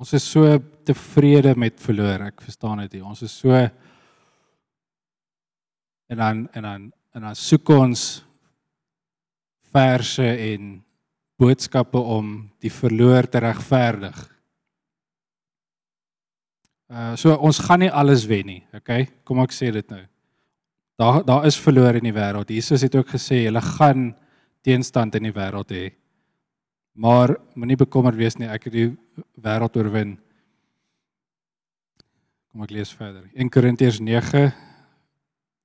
Ons 0.00 0.14
is 0.14 0.24
so 0.24 0.58
tevrede 0.84 1.54
met 1.56 1.78
verloor. 1.78 2.22
Ek 2.32 2.40
verstaan 2.40 2.78
dit. 2.88 3.02
Ons 3.02 3.22
is 3.22 3.32
so 3.32 3.52
en 6.10 6.16
dan 6.16 6.48
en 6.52 6.62
dan 6.62 6.92
en 7.14 7.22
dan 7.22 7.34
soek 7.34 7.68
ons 7.68 8.24
verse 9.70 10.22
en 10.22 10.84
boodskappe 11.40 11.98
om 11.98 12.50
die 12.60 12.72
verloor 12.72 13.28
te 13.30 13.40
regverdig. 13.42 14.18
Uh 16.90 17.14
so 17.16 17.34
ons 17.38 17.60
gaan 17.64 17.84
nie 17.84 17.90
alles 17.90 18.26
wen 18.28 18.46
nie, 18.46 18.62
okay? 18.76 19.06
Kom 19.24 19.40
ek 19.42 19.54
sê 19.54 19.70
dit 19.72 19.86
nou. 19.92 20.02
Daar 21.00 21.22
daar 21.24 21.46
is 21.48 21.58
verloor 21.58 21.96
in 21.96 22.08
die 22.10 22.16
wêreld. 22.16 22.50
Jesus 22.50 22.84
het 22.84 22.96
ook 22.98 23.14
gesê 23.14 23.44
jy 23.46 23.62
gaan 23.76 24.10
teenstand 24.62 25.14
in 25.16 25.30
die 25.30 25.36
wêreld 25.36 25.70
hê. 25.72 25.92
Maar 26.92 27.36
moenie 27.54 27.78
bekommerd 27.78 28.18
wees 28.18 28.36
nie, 28.36 28.48
ek 28.50 28.66
het 28.68 28.74
die 28.74 28.90
wêreld 29.40 29.76
oorwin. 29.78 30.18
Kom 32.50 32.66
ek 32.66 32.74
lees 32.74 32.90
verder. 32.92 33.24
1 33.32 33.48
Korintiërs 33.48 34.00
9 34.02 34.50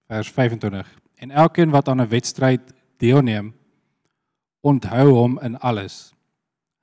vers 0.08 0.32
25. 0.32 0.88
En 1.26 1.32
elkeen 1.32 1.74
wat 1.74 1.90
aan 1.90 2.02
'n 2.02 2.10
wedstryd 2.10 2.62
deelneem, 3.02 3.54
onthou 4.66 5.14
hom 5.14 5.40
in 5.46 5.58
alles. 5.62 6.16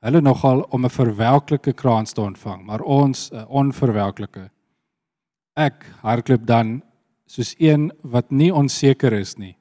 Hulle 0.02 0.20
nogal 0.20 0.62
om 0.70 0.84
'n 0.84 0.90
verwelklike 0.90 1.72
kraans 1.72 2.12
te 2.12 2.20
ontvang, 2.20 2.64
maar 2.64 2.80
ons 2.80 3.30
'n 3.32 3.46
onverwelklike. 3.48 4.50
Ek 5.56 5.84
hardloop 6.02 6.46
dan 6.46 6.82
soos 7.26 7.54
een 7.58 7.92
wat 8.02 8.30
nie 8.30 8.52
onseker 8.54 9.12
is 9.12 9.36
nie. 9.36 9.56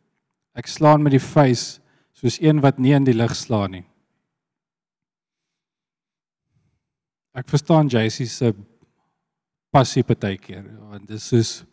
Ek 0.55 0.67
slaan 0.67 1.03
met 1.03 1.11
die 1.11 1.25
vuis 1.33 1.79
soos 2.11 2.41
een 2.41 2.61
wat 2.61 2.79
nie 2.79 2.93
in 2.93 3.03
die 3.03 3.15
lug 3.15 3.35
slaan 3.35 3.71
nie. 3.71 3.85
Ek 7.33 7.47
verstaan 7.49 7.87
JC 7.87 8.27
se 8.27 8.53
passie 9.71 10.03
partykeer 10.03 10.65
want 10.89 11.07
dit 11.07 11.15
is 11.15 11.27
soos 11.27 11.63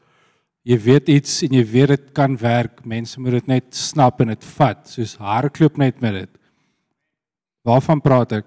jy 0.68 0.76
weet 0.84 1.08
iets 1.08 1.42
en 1.42 1.52
jy 1.52 1.64
weet 1.64 1.88
dit 1.88 2.10
kan 2.14 2.36
werk. 2.36 2.84
Mense 2.86 3.20
moet 3.20 3.38
dit 3.40 3.46
net 3.46 3.74
snap 3.74 4.20
en 4.20 4.28
dit 4.28 4.44
vat. 4.44 4.84
Soos 4.86 5.16
hardloop 5.16 5.78
net 5.80 6.02
met 6.04 6.12
dit. 6.12 6.37
Waarvan 7.66 8.02
praat 8.04 8.36
ek? 8.40 8.46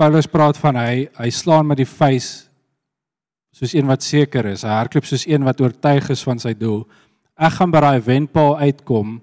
Paulus 0.00 0.26
praat 0.26 0.58
van 0.58 0.78
hy 0.80 1.08
hy 1.18 1.28
slaan 1.30 1.68
met 1.68 1.80
die 1.82 1.88
vuis 1.88 2.48
soos 3.52 3.74
een 3.76 3.86
wat 3.86 4.02
seker 4.02 4.48
is. 4.48 4.64
Hy 4.64 4.72
hardloop 4.72 5.06
soos 5.06 5.26
een 5.28 5.44
wat 5.44 5.60
oortuig 5.60 6.08
is 6.10 6.24
van 6.24 6.40
sy 6.40 6.54
doel. 6.56 6.86
Ek 7.36 7.58
gaan 7.58 7.72
by 7.74 7.82
daai 7.84 8.00
wenpaal 8.06 8.56
uitkom 8.64 9.20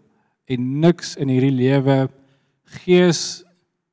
en 0.50 0.69
niks 0.81 1.15
in 1.17 1.31
hierdie 1.33 1.55
lewe 1.55 2.05
gees, 2.83 3.41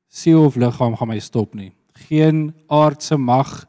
siel 0.07 0.45
of 0.45 0.57
liggaam 0.57 0.95
gaan 0.97 1.09
my 1.09 1.19
stop 1.21 1.57
nie 1.57 1.71
geen 2.07 2.53
aardse 2.67 3.17
mag, 3.17 3.65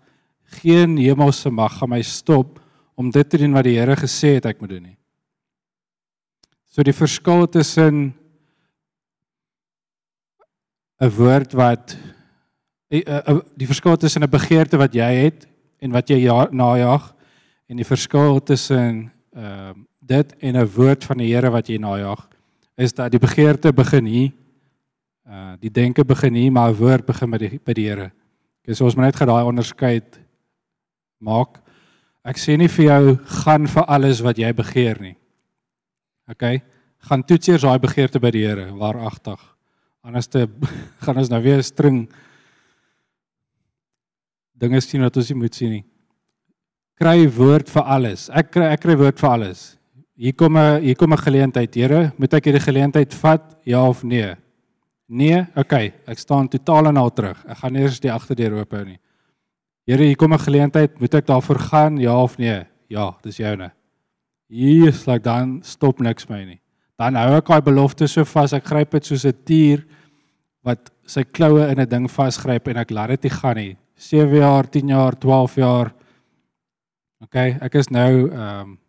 geen 0.60 0.96
hemelse 0.96 1.50
mag 1.50 1.78
gaan 1.78 1.92
my 1.92 2.02
stop 2.02 2.60
om 2.98 3.10
dit 3.10 3.28
te 3.30 3.38
doen 3.38 3.54
wat 3.56 3.66
die 3.66 3.76
Here 3.78 3.96
gesê 3.96 4.36
het 4.38 4.48
ek 4.48 4.60
moet 4.60 4.72
doen 4.74 4.86
nie. 4.90 4.96
So 6.68 6.84
die 6.84 6.96
verskil 6.96 7.46
tussen 7.50 8.12
'n 10.98 11.10
woord 11.10 11.52
wat 11.52 11.96
eh, 12.88 13.02
eh, 13.06 13.22
eh, 13.26 13.38
die 13.56 13.66
verskil 13.66 13.96
tussen 13.96 14.22
'n 14.22 14.30
begeerte 14.30 14.76
wat 14.76 14.94
jy 14.94 15.12
het 15.24 15.46
en 15.78 15.90
wat 15.90 16.08
jy 16.08 16.16
ja, 16.16 16.48
najag 16.50 17.14
en 17.66 17.76
die 17.76 17.86
verskil 17.86 18.42
tussen 18.42 19.12
ehm 19.32 19.70
uh, 19.70 19.72
dit 20.08 20.36
en 20.38 20.56
'n 20.56 20.70
woord 20.74 21.04
van 21.04 21.18
die 21.18 21.34
Here 21.34 21.50
wat 21.50 21.68
jy 21.68 21.76
najag 21.76 22.28
is 22.76 22.92
dat 22.92 23.10
die 23.10 23.20
begeerte 23.20 23.72
begin 23.72 24.06
hier 24.06 24.32
uh 25.28 25.52
die 25.60 25.70
denke 25.70 26.04
begin 26.04 26.34
hier 26.34 26.52
maar 26.52 26.70
'n 26.70 26.76
woord 26.76 27.06
begin 27.06 27.30
by 27.30 27.38
die 27.38 27.60
by 27.64 27.72
die 27.72 27.88
Here. 27.88 28.10
Okay, 28.62 28.74
so 28.74 28.84
ons 28.84 28.94
moet 28.94 29.04
net 29.04 29.16
gou 29.16 29.26
daai 29.26 29.44
onderskeid 29.44 30.18
maak. 31.20 31.60
Ek 32.24 32.36
sê 32.36 32.56
nie 32.56 32.68
vir 32.68 32.84
jou 32.84 33.18
gaan 33.44 33.66
vir 33.66 33.84
alles 33.84 34.20
wat 34.20 34.38
jy 34.38 34.52
begeer 34.52 35.00
nie. 35.00 35.16
OK? 36.28 36.60
Gaan 36.98 37.24
toets 37.24 37.48
eers 37.48 37.62
daai 37.62 37.78
begeerte 37.78 38.20
by 38.20 38.30
die 38.30 38.46
Here, 38.46 38.72
waaragtig. 38.72 39.57
Anders 40.02 40.28
te 40.30 40.46
gaan 41.02 41.18
ons 41.22 41.30
nou 41.30 41.40
weer 41.42 41.62
string 41.62 42.06
dinge 44.58 44.80
sien 44.82 45.02
wat 45.04 45.16
ons 45.18 45.30
nie 45.30 45.38
moet 45.38 45.54
sien 45.54 45.72
nie. 45.78 45.84
Kry 46.98 47.28
woord 47.30 47.70
vir 47.70 47.84
alles. 47.86 48.26
Ek 48.34 48.50
kry 48.54 48.72
ek 48.72 48.82
kry 48.82 48.96
woord 48.98 49.20
vir 49.20 49.30
alles. 49.30 49.66
Hier 50.18 50.34
kom 50.34 50.56
'n 50.56 50.82
hier 50.82 50.96
kom 50.96 51.12
'n 51.12 51.24
geleentheid, 51.24 51.74
Here, 51.74 52.12
moet 52.18 52.34
ek 52.34 52.46
hierdie 52.46 52.66
geleentheid 52.66 53.14
vat? 53.14 53.56
Ja 53.64 53.86
of 53.86 54.02
nee? 54.02 54.34
Nee, 55.08 55.46
okay, 55.56 55.94
ek 56.06 56.18
staan 56.18 56.48
totaal 56.48 56.88
en 56.88 56.96
al 56.96 57.10
terug. 57.10 57.38
Ek 57.46 57.58
gaan 57.58 57.76
eers 57.76 58.00
die 58.00 58.12
agterdeur 58.12 58.58
oop 58.58 58.72
hou 58.72 58.84
nie. 58.84 58.98
Here, 59.86 60.04
hier 60.04 60.16
kom 60.16 60.32
'n 60.32 60.38
geleentheid, 60.38 61.00
moet 61.00 61.14
ek 61.14 61.26
daarvoor 61.26 61.58
gaan? 61.58 61.98
Ja 61.98 62.22
of 62.22 62.36
nee? 62.38 62.66
Ja, 62.88 63.16
dis 63.22 63.36
joune. 63.36 63.72
Hier 64.48 64.88
is 64.88 65.06
like 65.06 65.22
dan 65.22 65.62
stop 65.62 66.00
niks 66.00 66.28
my 66.28 66.44
nie. 66.44 66.60
Dan 66.98 67.14
hou 67.14 67.36
ek 67.38 67.46
daai 67.46 67.62
belofte 67.62 68.08
so 68.10 68.26
vas, 68.26 68.52
ek 68.52 68.66
gryp 68.66 68.96
dit 68.96 69.04
soos 69.04 69.24
'n 69.24 69.44
tier 69.44 69.84
wat 70.64 70.90
sy 71.06 71.22
kloue 71.22 71.70
in 71.70 71.80
'n 71.80 71.88
ding 71.88 72.08
vasgryp 72.10 72.68
en 72.68 72.76
ek 72.76 72.90
laat 72.90 73.08
dit 73.08 73.22
nie 73.22 73.30
gaan 73.30 73.56
nie. 73.56 73.76
7 73.96 74.34
jaar, 74.34 74.66
10 74.66 74.88
jaar, 74.88 75.14
12 75.14 75.56
jaar. 75.56 75.94
Okay, 77.22 77.58
ek 77.60 77.74
is 77.74 77.88
nou 77.90 78.30
ehm 78.30 78.60
um, 78.60 78.78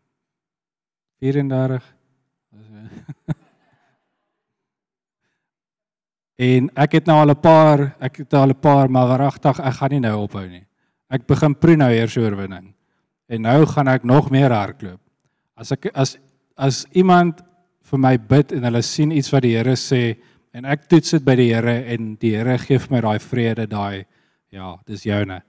34. 1.20 1.84
En 6.40 6.70
ek 6.80 6.94
het 6.96 7.06
nou 7.06 7.18
al 7.20 7.32
'n 7.36 7.42
paar, 7.42 7.96
ek 8.00 8.18
het 8.18 8.34
al 8.34 8.50
'n 8.50 8.60
paar, 8.60 8.90
maar 8.90 9.20
regtig 9.20 9.60
ek 9.60 9.74
gaan 9.74 9.90
nie 9.92 10.00
nou 10.00 10.24
ophou 10.24 10.48
nie. 10.48 10.66
Ek 11.10 11.28
begin 11.28 11.56
proe 11.56 11.76
nou 11.76 11.92
eers 11.92 12.18
oorwinning. 12.18 12.74
En 13.28 13.42
nou 13.42 13.66
gaan 13.66 13.88
ek 13.88 14.04
nog 14.04 14.30
meer 14.32 14.52
hardloop. 14.52 15.00
As 15.56 15.72
ek 15.72 15.92
as 15.94 16.18
as 16.56 16.86
iemand 16.92 17.42
vir 17.90 18.02
my 18.02 18.16
bid 18.18 18.52
en 18.54 18.68
hulle 18.68 18.82
sien 18.86 19.12
iets 19.12 19.32
wat 19.34 19.46
die 19.46 19.56
Here 19.56 19.76
sê 19.80 20.18
en 20.54 20.66
ek 20.66 20.88
toets 20.90 21.16
dit 21.16 21.26
by 21.26 21.36
die 21.40 21.50
Here 21.54 21.78
en 21.94 22.14
die 22.22 22.36
Here 22.36 22.58
gee 22.62 22.80
vir 22.80 22.96
my 22.96 23.02
daai 23.06 23.20
vrede, 23.24 23.68
daai 23.70 24.06
ja, 24.52 24.76
dis 24.86 25.06
joune. 25.06 25.42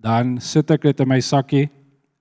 Dan 0.00 0.38
sit 0.40 0.70
ek 0.70 0.88
dit 0.88 1.00
in 1.00 1.08
my 1.08 1.20
sakkie 1.20 1.68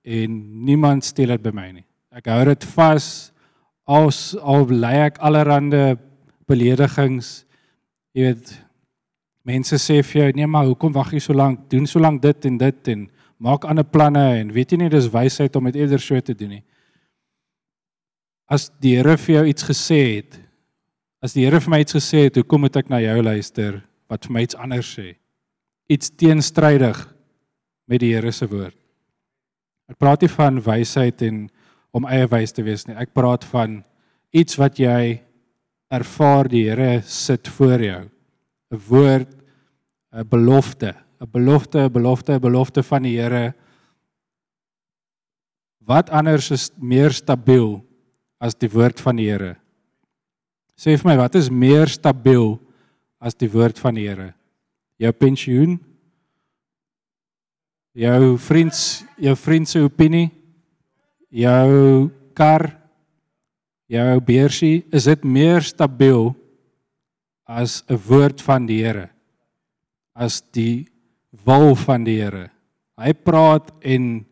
en 0.04 0.39
niemand 0.66 1.06
steel 1.08 1.36
dit 1.36 1.44
by 1.44 1.54
my 1.56 1.70
nie. 1.72 1.86
Ek 2.16 2.28
hou 2.32 2.42
dit 2.50 2.66
vas. 2.75 3.10
Al 3.89 4.10
al 4.42 4.68
lei 4.70 4.98
ek 5.08 5.22
allerlei 5.25 5.96
beledigings 6.50 7.39
Jy 8.18 8.25
weet 8.25 8.50
mense 9.46 9.78
sê 9.78 10.00
vir 10.01 10.18
jou 10.20 10.30
nee 10.36 10.48
maar 10.50 10.66
hoekom 10.66 10.94
wag 10.96 11.13
jy 11.13 11.22
so 11.22 11.36
lank? 11.38 11.68
Doen 11.70 11.86
so 11.88 12.01
lank 12.01 12.22
dit 12.24 12.48
en 12.50 12.58
dit 12.58 12.89
en 12.94 13.06
maak 13.39 13.68
ander 13.70 13.86
planne 13.86 14.24
en 14.42 14.50
weet 14.54 14.74
jy 14.74 14.80
nie 14.82 14.89
dis 14.92 15.08
wysheid 15.13 15.56
om 15.56 15.70
dit 15.70 15.78
eerder 15.80 16.01
so 16.01 16.20
te 16.20 16.34
doen 16.34 16.58
nie. 16.58 16.63
As 18.50 18.72
die 18.82 18.96
Here 18.98 19.13
vir 19.22 19.36
jou 19.36 19.46
iets 19.51 19.65
gesê 19.68 20.00
het, 20.18 20.39
as 21.22 21.36
die 21.38 21.46
Here 21.46 21.60
vir 21.62 21.70
my 21.70 21.79
iets 21.84 21.94
gesê 21.94 22.25
het, 22.25 22.39
hoekom 22.41 22.65
moet 22.65 22.79
ek 22.82 22.89
na 22.89 22.98
jou 23.03 23.20
luister 23.22 23.84
wat 24.10 24.25
vir 24.25 24.34
my 24.34 24.44
iets 24.48 24.58
anders 24.58 24.89
sê? 24.89 25.13
Iets 25.89 26.10
teenstrydig 26.18 26.98
met 27.89 28.01
die 28.01 28.15
Here 28.15 28.34
se 28.34 28.50
woord. 28.50 28.74
Ek 29.89 29.98
praat 30.01 30.25
nie 30.25 30.32
van 30.34 30.58
wysheid 30.65 31.22
en 31.25 31.44
om 31.94 32.06
eie 32.10 32.25
wys 32.29 32.53
te 32.53 32.65
wees 32.65 32.88
nie. 32.88 32.98
Ek 32.98 33.13
praat 33.13 33.46
van 33.51 33.84
iets 34.34 34.58
wat 34.62 34.82
jy 34.82 35.20
ervaar 35.94 36.50
die 36.50 36.65
Here 36.70 37.03
sit 37.06 37.50
voor 37.58 37.86
jou. 37.86 38.01
'n 38.70 38.82
Woord 38.89 39.29
'n 40.13 40.25
belofte, 40.25 40.96
'n 41.22 41.29
belofte, 41.32 41.86
'n 41.86 41.91
belofte, 41.94 42.34
'n 42.34 42.41
belofte 42.41 42.84
van 42.84 43.03
die 43.03 43.18
Here. 43.18 43.53
Wat 45.86 46.10
anders 46.10 46.51
is 46.51 46.72
meer 46.77 47.12
stabiel 47.12 47.88
as 48.39 48.55
die 48.55 48.72
woord 48.72 49.01
van 49.03 49.19
die 49.19 49.27
Here? 49.29 49.55
Sê 50.79 50.96
vir 50.96 51.12
my, 51.12 51.15
wat 51.19 51.36
is 51.36 51.51
meer 51.51 51.91
stabiel 51.91 52.55
as 53.19 53.36
die 53.36 53.50
woord 53.51 53.79
van 53.81 53.98
die 54.00 54.08
Here? 54.08 54.31
Jou 55.00 55.12
pensioen? 55.15 55.77
Jou 58.00 58.38
vriends, 58.39 59.03
jou 59.19 59.36
vriend 59.36 59.67
se 59.67 59.81
opinie? 59.84 60.29
Jou 61.29 62.10
kar? 62.38 62.69
Jou 63.89 64.19
beursie, 64.24 64.86
is 64.93 65.10
dit 65.10 65.25
meer 65.25 65.65
stabiel 65.65 66.31
as 67.50 67.84
'n 67.89 67.98
woord 68.08 68.39
van 68.41 68.65
die 68.65 68.84
Here? 68.86 69.10
As 70.15 70.41
die 70.41 70.88
wil 71.46 71.75
van 71.75 72.03
die 72.03 72.19
Here. 72.22 72.50
Hy 73.00 73.13
praat 73.13 73.72
en 73.81 74.25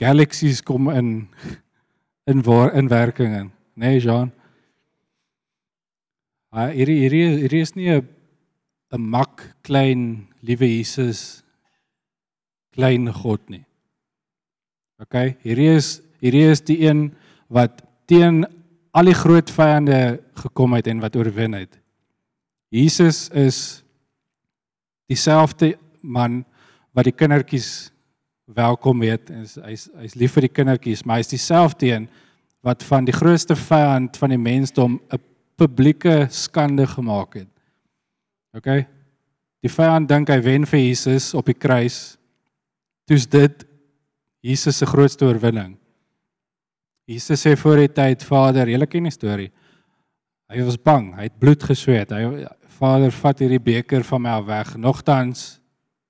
galaksies 0.00 0.62
kom 0.64 0.88
in 0.90 1.28
in 2.30 2.42
waar 2.46 2.74
in 2.74 2.88
werking 2.88 3.34
in, 3.34 3.50
né, 3.74 3.90
nee, 3.90 4.00
Jean? 4.00 4.30
Hy 6.54 6.70
hierdie 6.74 6.98
hierdie 7.04 7.26
hierdie 7.44 7.62
is 7.62 7.74
nie 7.76 7.90
'n 7.90 8.06
'n 8.92 9.02
mak 9.10 9.54
klein 9.62 10.26
liewe 10.42 10.66
Jesus 10.66 11.42
klein 12.74 13.10
God 13.12 13.42
nie. 13.50 13.64
OK, 15.02 15.36
hierdie 15.42 15.70
is 15.76 16.00
hierdie 16.20 16.50
is 16.50 16.60
die 16.60 16.80
een 16.86 17.10
wat 17.48 17.82
teen 18.06 18.44
al 18.90 19.06
die 19.06 19.14
groot 19.14 19.50
vyande 19.50 20.20
gekom 20.34 20.74
het 20.74 20.88
en 20.90 21.00
wat 21.00 21.16
oorwin 21.16 21.54
het. 21.54 21.78
Jesus 22.70 23.28
is 23.30 23.82
dieselfde 25.10 25.76
man 26.02 26.44
wat 26.94 27.06
die 27.06 27.14
kindertjies 27.14 27.90
welkom 28.54 29.02
heet 29.04 29.30
en 29.30 29.44
hy's 29.66 29.88
hy's 29.98 30.16
lief 30.18 30.34
vir 30.36 30.46
die 30.48 30.52
kindertjies, 30.52 31.04
maar 31.06 31.20
hy's 31.20 31.30
dieselfde 31.30 31.90
een 31.90 32.08
wat 32.66 32.82
van 32.84 33.06
die 33.06 33.14
grootste 33.14 33.56
vyand 33.56 34.16
van 34.20 34.34
die 34.34 34.40
mensdom 34.40 35.00
'n 35.12 35.20
publieke 35.56 36.26
skande 36.30 36.86
gemaak 36.86 37.34
het. 37.34 37.48
OK. 38.56 38.86
Die 39.60 39.70
vyand 39.70 40.08
dink 40.08 40.28
hy 40.28 40.40
wen 40.40 40.66
vir 40.66 40.80
Jesus 40.80 41.34
op 41.34 41.46
die 41.46 41.54
kruis. 41.54 42.16
Dis 43.06 43.26
dit 43.26 43.66
Jesus 44.40 44.78
se 44.78 44.86
grootste 44.86 45.24
oorwinning. 45.24 45.76
Jesus 47.04 47.42
sê 47.42 47.56
voor 47.56 47.76
die 47.76 47.92
tyd, 47.92 48.22
Vader, 48.22 48.68
julle 48.68 48.86
ken 48.86 49.04
die 49.04 49.12
storie. 49.12 49.50
Hy 50.50 50.62
was 50.62 50.78
bang, 50.78 51.14
hy 51.14 51.22
het 51.28 51.38
bloed 51.38 51.62
gesweet. 51.62 52.10
Hy 52.10 52.46
Vader, 52.80 53.10
vat 53.10 53.38
hierdie 53.38 53.60
beker 53.60 54.04
van 54.04 54.22
my 54.22 54.30
af 54.30 54.46
weg. 54.46 54.76
Nogtans, 54.76 55.60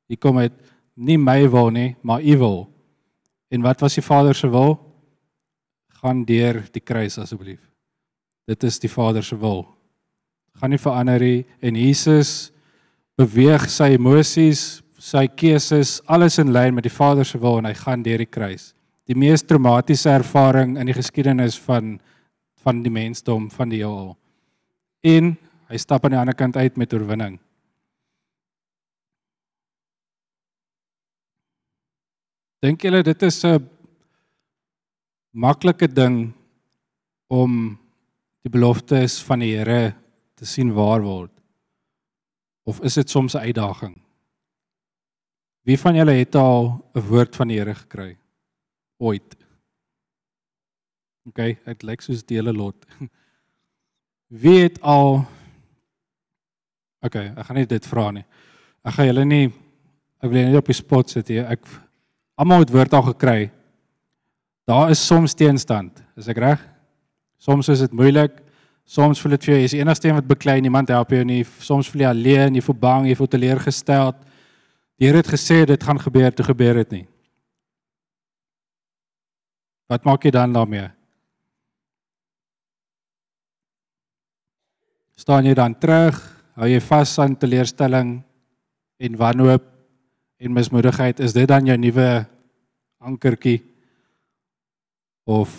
hier 0.06 0.18
kom 0.18 0.38
dit 0.38 0.52
nie 0.94 1.18
my 1.18 1.49
wil 1.50 1.70
nie, 1.70 1.97
maar 2.02 2.23
u 2.23 2.37
wil. 2.38 2.61
En 3.50 3.62
wat 3.62 3.80
was 3.80 3.94
die 3.99 4.04
Vader 4.04 4.35
se 4.35 4.49
wil? 4.49 4.78
Gaan 6.00 6.25
deur 6.25 6.62
die 6.73 6.82
kruis 6.82 7.18
asseblief. 7.18 7.61
Dit 8.47 8.64
is 8.64 8.78
die 8.78 8.90
Vader 8.90 9.25
se 9.25 9.37
wil. 9.38 9.66
Gaan 10.61 10.70
nie 10.70 10.80
verander 10.80 11.20
nie 11.20 11.44
en 11.61 11.76
Jesus 11.76 12.52
beweeg 13.20 13.66
sy 13.68 13.94
emosies, 13.97 14.80
sy 15.00 15.26
keuses, 15.28 15.99
alles 16.09 16.38
in 16.40 16.52
lyn 16.52 16.75
met 16.76 16.87
die 16.87 16.92
Vader 16.92 17.26
se 17.26 17.38
wil 17.40 17.59
en 17.61 17.68
hy 17.68 17.75
gaan 17.76 18.04
deur 18.04 18.20
die 18.23 18.28
kruis. 18.28 18.73
Die 19.09 19.16
mees 19.18 19.42
traumatiese 19.42 20.12
ervaring 20.12 20.76
in 20.78 20.88
die 20.88 20.97
geskiedenis 20.97 21.59
van 21.66 21.99
van 22.61 22.82
die 22.85 22.92
mensdom 22.92 23.47
van 23.50 23.70
die 23.73 23.80
heelal. 23.80 24.18
En 25.00 25.32
hy 25.70 25.78
stap 25.80 26.04
aan 26.04 26.12
die 26.12 26.20
ander 26.20 26.37
kant 26.37 26.59
uit 26.61 26.76
met 26.76 26.92
oorwinning. 26.92 27.38
Dink 32.60 32.82
julle 32.84 33.00
dit 33.02 33.23
is 33.23 33.44
'n 33.44 33.68
maklike 35.32 35.88
ding 35.88 36.32
om 37.28 37.78
die 38.42 38.50
beloftes 38.50 39.23
van 39.23 39.40
die 39.40 39.56
Here 39.56 39.94
te 40.36 40.44
sien 40.44 40.73
waar 40.73 41.00
word? 41.00 41.32
Of 42.66 42.80
is 42.80 42.94
dit 42.94 43.10
soms 43.10 43.34
'n 43.34 43.46
uitdaging? 43.49 43.96
Wie 45.64 45.78
van 45.78 45.94
julle 45.94 46.12
het 46.12 46.34
al 46.34 46.84
'n 46.94 47.00
woord 47.00 47.36
van 47.36 47.49
die 47.49 47.58
Here 47.58 47.75
gekry? 47.75 48.18
Ooit. 48.99 49.36
OK, 51.28 51.64
dit 51.64 51.82
lyk 51.82 52.00
soos 52.00 52.25
dele 52.25 52.52
lot. 52.52 52.86
Wie 54.42 54.62
het 54.62 54.80
al 54.80 55.25
OK, 57.00 57.14
ek 57.14 57.46
gaan 57.46 57.56
nie 57.56 57.66
dit 57.66 57.86
vra 57.86 58.10
nie. 58.10 58.25
Ek 58.84 58.92
gaan 58.92 59.06
julle 59.06 59.25
nie 59.25 59.46
ek 60.20 60.28
wil 60.30 60.44
net 60.44 60.56
op 60.56 60.66
die 60.66 60.76
spot 60.76 61.10
sit 61.10 61.28
hier. 61.28 61.46
Ek 61.49 61.64
Almal 62.41 62.65
het 62.65 62.71
woord 62.73 62.95
al 62.97 63.03
gekry. 63.11 63.50
Daar 64.65 64.91
is 64.91 65.00
soms 65.07 65.35
teenstand, 65.37 65.99
is 66.17 66.29
ek 66.31 66.39
reg? 66.41 66.61
Soms 67.41 67.69
is 67.69 67.83
dit 67.85 67.93
moeilik. 67.97 68.39
Soms 68.89 69.21
voel 69.21 69.37
dit 69.37 69.45
vir 69.45 69.53
jou 69.53 69.59
jy's 69.61 69.75
die 69.76 69.81
enigste 69.83 70.09
een 70.09 70.17
wat 70.17 70.29
beklei, 70.29 70.57
niemand 70.65 70.89
help 70.93 71.13
jou 71.13 71.21
nie. 71.26 71.43
Soms 71.61 71.91
voel 71.91 72.07
jy 72.07 72.09
alleen, 72.09 72.57
jy 72.57 72.63
voel 72.65 72.79
bang, 72.81 73.09
jy 73.11 73.17
voel 73.19 73.29
teleurgestel. 73.35 74.15
Die 75.00 75.09
Here 75.09 75.21
het 75.21 75.29
gesê 75.33 75.63
dit 75.69 75.85
gaan 75.85 76.00
gebeur, 76.00 76.33
toe 76.33 76.47
gebeur 76.49 76.81
dit 76.81 76.97
nie. 76.97 77.05
Wat 79.91 80.05
maak 80.09 80.25
jy 80.25 80.33
dan 80.33 80.57
daarmee? 80.57 80.89
Staan 85.21 85.45
jy 85.45 85.53
dan 85.57 85.76
terug? 85.76 86.17
Hou 86.57 86.69
jy 86.69 86.81
vas 86.89 87.19
aan 87.21 87.37
teleurstelling 87.37 88.15
en 89.00 89.21
wanhoop 89.21 89.67
en 90.41 90.55
mismoedigheid, 90.57 91.21
is 91.21 91.35
dit 91.37 91.49
dan 91.49 91.67
jou 91.69 91.76
nuwe 91.76 92.09
ankertjie 93.05 93.59
of 95.29 95.53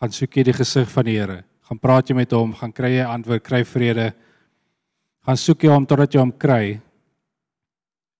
gaan 0.00 0.12
soek 0.12 0.34
jy 0.36 0.44
die 0.48 0.56
gesig 0.56 0.90
van 0.90 1.06
die 1.06 1.14
Here? 1.16 1.38
Gaan 1.66 1.80
praat 1.82 2.10
jy 2.10 2.16
met 2.18 2.34
hom, 2.34 2.52
gaan 2.54 2.74
kry 2.74 2.96
jy 2.96 3.06
antwoord, 3.06 3.44
kry 3.46 3.62
vrede. 3.66 4.10
Gaan 5.26 5.38
soek 5.40 5.64
jy 5.64 5.70
hom 5.72 5.86
totdat 5.86 6.14
jy 6.14 6.20
hom 6.22 6.34
kry 6.34 6.76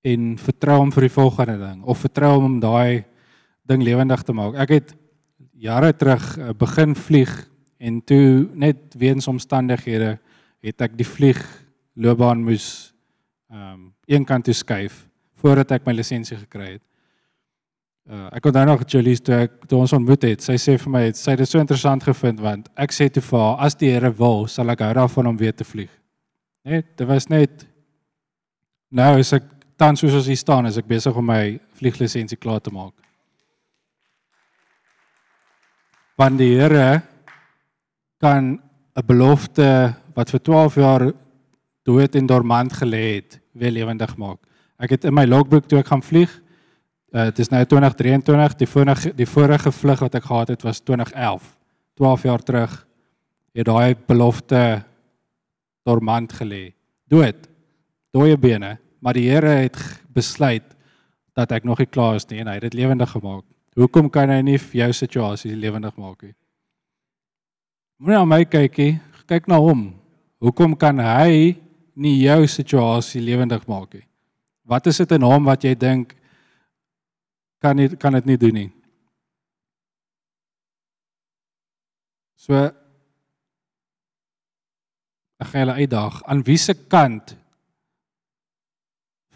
en 0.06 0.32
vertrou 0.38 0.78
hom 0.80 0.94
vir 0.94 1.08
die 1.08 1.14
volgende 1.16 1.56
ding 1.60 1.82
of 1.82 2.04
vertrou 2.06 2.36
hom 2.36 2.48
om 2.48 2.56
daai 2.62 3.02
ding 3.66 3.82
lewendig 3.82 4.22
te 4.22 4.34
maak. 4.34 4.54
Ek 4.62 4.74
het 4.76 4.94
jare 5.58 5.90
terug 5.98 6.22
eh, 6.38 6.54
begin 6.54 6.94
vlieg 6.94 7.32
en 7.82 7.98
toe 8.06 8.46
net 8.54 8.94
weens 8.98 9.26
omstandighede 9.30 10.16
het 10.62 10.86
ek 10.86 10.94
die 10.98 11.06
vlieg 11.06 11.42
loopbaan 11.98 12.46
moes 12.46 12.94
ehm 13.50 13.74
um, 13.74 13.84
een 14.06 14.24
kant 14.24 14.44
toe 14.44 14.54
skuif 14.54 15.04
voordat 15.40 15.76
ek 15.76 15.86
my 15.86 15.92
lisensie 15.92 16.38
gekry 16.38 16.76
het. 16.76 16.82
Uh, 18.06 18.28
ek 18.38 18.44
onthou 18.46 18.62
nog 18.68 18.84
Julie 18.86 19.16
toe 19.18 19.34
ek 19.46 19.54
toe 19.66 19.80
ons 19.82 19.92
ontmoet 19.96 20.22
het. 20.28 20.42
Sy 20.44 20.54
sê 20.62 20.76
vir 20.78 20.92
my 20.94 21.02
het 21.08 21.18
sy 21.18 21.34
dit 21.38 21.48
so 21.50 21.58
interessant 21.58 22.04
gevind 22.06 22.38
want 22.42 22.68
ek 22.78 22.94
sê 22.94 23.08
toe 23.10 23.22
vir 23.22 23.40
haar 23.42 23.64
as 23.66 23.74
die 23.78 23.90
Here 23.90 24.12
wil, 24.14 24.46
sal 24.46 24.70
ek 24.70 24.84
hou 24.86 24.92
daarvan 24.94 25.32
om 25.32 25.40
weer 25.40 25.54
te 25.54 25.66
vlieg. 25.66 25.90
Net, 26.66 26.86
dit 26.98 27.06
was 27.08 27.26
net 27.30 27.66
nou 28.94 29.16
is 29.18 29.32
ek 29.34 29.50
tans 29.76 30.00
soos 30.00 30.14
ons 30.20 30.30
hier 30.30 30.38
staan, 30.38 30.70
is 30.70 30.78
ek 30.78 30.86
besig 30.88 31.18
om 31.18 31.26
my 31.26 31.58
vlieglisensie 31.78 32.38
klaar 32.38 32.62
te 32.62 32.72
maak. 32.72 32.94
Want 36.16 36.38
die 36.38 36.54
Here 36.56 37.02
kan 38.22 38.54
'n 38.96 39.06
belofte 39.06 39.94
wat 40.14 40.30
vir 40.30 40.40
12 40.40 40.74
jaar 40.76 41.12
dood 41.86 42.18
en 42.18 42.26
dormant 42.26 42.72
gelê 42.72 43.04
het, 43.16 43.38
weer 43.54 43.72
lewendig 43.72 44.16
maak. 44.18 44.40
Ek 44.82 44.92
het 44.96 45.06
in 45.08 45.14
my 45.16 45.24
logboek 45.24 45.68
toe 45.70 45.80
ek 45.80 45.90
gaan 45.92 46.02
vlieg, 46.04 46.32
uh, 47.14 47.28
dit 47.30 47.38
is 47.44 47.52
nou 47.52 47.62
2023, 47.64 48.56
die 48.60 48.68
vorige 48.68 49.12
die 49.16 49.28
vorige 49.28 49.72
vlug 49.72 50.02
wat 50.04 50.18
ek 50.18 50.26
gehad 50.26 50.52
het 50.52 50.66
was 50.66 50.82
2011. 50.82 51.54
12 51.96 52.26
jaar 52.28 52.42
terug 52.44 52.74
het 53.56 53.66
daai 53.66 53.96
belofte 54.06 54.84
dormant 55.86 56.32
gelê. 56.36 56.74
Dood. 57.08 57.46
Dooie 58.12 58.36
bene, 58.36 58.76
maar 59.00 59.16
die 59.16 59.28
Here 59.30 59.62
het 59.62 59.78
besluit 60.12 60.64
dat 61.36 61.52
ek 61.52 61.64
nog 61.64 61.78
nie 61.78 61.88
klaar 61.88 62.16
is 62.16 62.26
nie 62.28 62.40
en 62.40 62.48
hy 62.50 62.56
het 62.58 62.66
dit 62.68 62.76
lewendig 62.80 63.10
gemaak. 63.12 63.44
Hoekom 63.76 64.08
kan 64.10 64.32
hy 64.32 64.40
nie 64.44 64.58
jou 64.72 64.88
situasie 64.92 65.52
lewendig 65.56 65.96
maak 66.00 66.22
nie? 66.24 66.34
Moenie 68.00 68.18
aan 68.18 68.28
my 68.28 68.42
kyk 68.44 68.76
nie, 68.80 68.94
kyk 69.28 69.48
na 69.48 69.60
hom. 69.60 69.90
Hoekom 70.40 70.76
kan 70.80 71.00
hy 71.00 71.56
nie 71.96 72.18
jou 72.20 72.44
situasie 72.50 73.22
lewendig 73.24 73.64
maak 73.68 73.94
nie. 73.96 74.04
Wat 74.66 74.86
is 74.90 74.98
dit 75.00 75.12
in 75.16 75.24
hom 75.24 75.46
wat 75.48 75.64
jy 75.64 75.74
dink 75.78 76.14
kan 77.62 77.76
nie 77.78 77.88
kan 77.96 78.16
dit 78.18 78.26
nie 78.28 78.38
doen 78.40 78.58
nie? 78.60 78.70
So 82.36 82.66
ek 85.36 85.50
gaan 85.50 85.66
julle 85.66 85.80
uitdaag 85.82 86.22
aan 86.24 86.44
wie 86.46 86.58
se 86.60 86.74
kant 86.74 87.34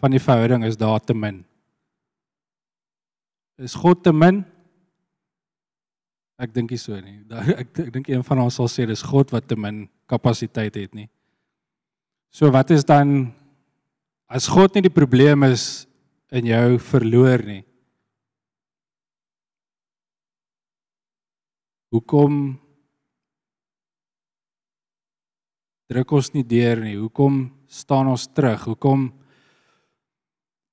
van 0.01 0.15
die 0.15 0.23
verhouding 0.23 0.65
is 0.65 0.79
daar 0.81 1.01
te 1.05 1.15
min? 1.15 1.43
Is 3.61 3.77
God 3.77 4.05
te 4.05 4.13
min? 4.13 4.45
Ek 6.41 6.53
dink 6.57 6.73
nie 6.73 6.81
so 6.81 6.97
nie. 6.97 7.19
Ek 7.61 7.69
ek 7.85 7.91
dink 7.93 8.09
een 8.09 8.25
van 8.25 8.47
ons 8.47 8.57
sal 8.57 8.69
sê 8.73 8.87
dis 8.89 9.03
God 9.05 9.33
wat 9.35 9.45
te 9.49 9.59
min 9.61 9.85
kapasiteit 10.09 10.79
het 10.81 10.95
nie. 10.97 11.11
So 12.31 12.51
wat 12.51 12.71
is 12.71 12.85
dan 12.85 13.35
As 14.31 14.47
God 14.47 14.77
nie 14.77 14.85
die 14.87 14.95
probleem 14.95 15.43
is 15.49 15.89
in 16.31 16.47
jou 16.47 16.79
verloor 16.87 17.43
nie. 17.43 17.65
Hoekom 21.91 22.37
druk 25.91 26.15
ons 26.15 26.31
nie 26.37 26.45
deur 26.47 26.85
nie? 26.85 26.95
Hoekom 26.95 27.43
staan 27.67 28.13
ons 28.13 28.29
terug? 28.31 28.69
Hoekom 28.71 29.09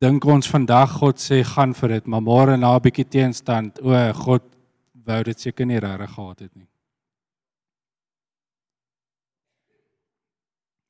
dink 0.05 0.29
ons 0.29 0.53
vandag 0.53 0.93
God 0.99 1.17
sê 1.17 1.41
gaan 1.41 1.73
vir 1.73 1.95
dit, 1.97 2.05
maar 2.05 2.21
môre 2.21 2.61
na 2.61 2.75
'n 2.77 2.83
bietjie 2.85 3.09
teenstand, 3.09 3.81
o 3.81 3.89
God 4.13 4.45
wou 4.93 5.23
dit 5.23 5.39
seker 5.39 5.65
nie 5.65 5.81
regtig 5.81 6.13
gehad 6.13 6.39
het 6.39 6.55
nie. 6.55 6.69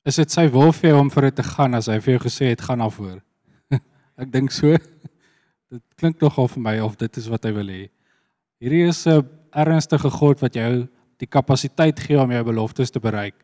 Is 0.08 0.16
dit 0.16 0.32
sy 0.32 0.46
wil 0.48 0.70
vir 0.72 0.88
jou 0.88 1.00
om 1.02 1.10
vir 1.12 1.28
dit 1.28 1.36
te 1.36 1.44
gaan 1.44 1.76
as 1.76 1.90
hy 1.92 1.98
vir 2.00 2.14
jou 2.14 2.20
gesê 2.22 2.46
het 2.54 2.62
gaan 2.64 2.80
afhoor? 2.80 3.18
Ek 4.22 4.30
dink 4.32 4.54
so. 4.54 4.72
Dit 5.68 5.82
klink 6.00 6.22
nogal 6.24 6.48
vir 6.48 6.62
my 6.64 6.72
of 6.80 6.94
dit 6.96 7.18
is 7.20 7.26
wat 7.28 7.44
hy 7.44 7.52
wil 7.58 7.68
hê. 7.68 7.82
Hierdie 8.62 8.86
is 8.88 9.02
'n 9.06 9.26
ernstige 9.52 10.08
God 10.08 10.40
wat 10.40 10.56
jou 10.56 10.88
die 11.20 11.28
kapasiteit 11.28 12.00
gee 12.00 12.16
om 12.16 12.32
jou 12.32 12.44
beloftes 12.44 12.90
te 12.90 13.00
bereik. 13.00 13.36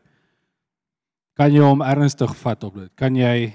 Kan 1.37 1.53
jy 1.53 1.61
hom 1.61 1.85
ernstig 1.85 2.33
vat 2.41 2.63
op 2.63 2.81
dit? 2.81 2.91
Kan 2.95 3.15
jy 3.15 3.53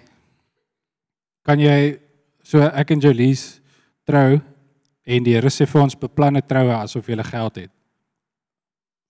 kan 1.42 1.58
jy 1.58 1.98
so 2.44 2.62
ek 2.62 2.92
en 2.92 3.00
Jolies 3.00 3.60
trou 4.06 4.38
en 5.04 5.24
die 5.24 5.34
Here 5.34 5.50
sê 5.50 5.66
vir 5.66 5.82
ons 5.82 5.98
beplanne 5.98 6.42
troue 6.46 6.76
asof 6.76 7.08
jy 7.08 7.16
geld 7.24 7.56
het. 7.56 7.70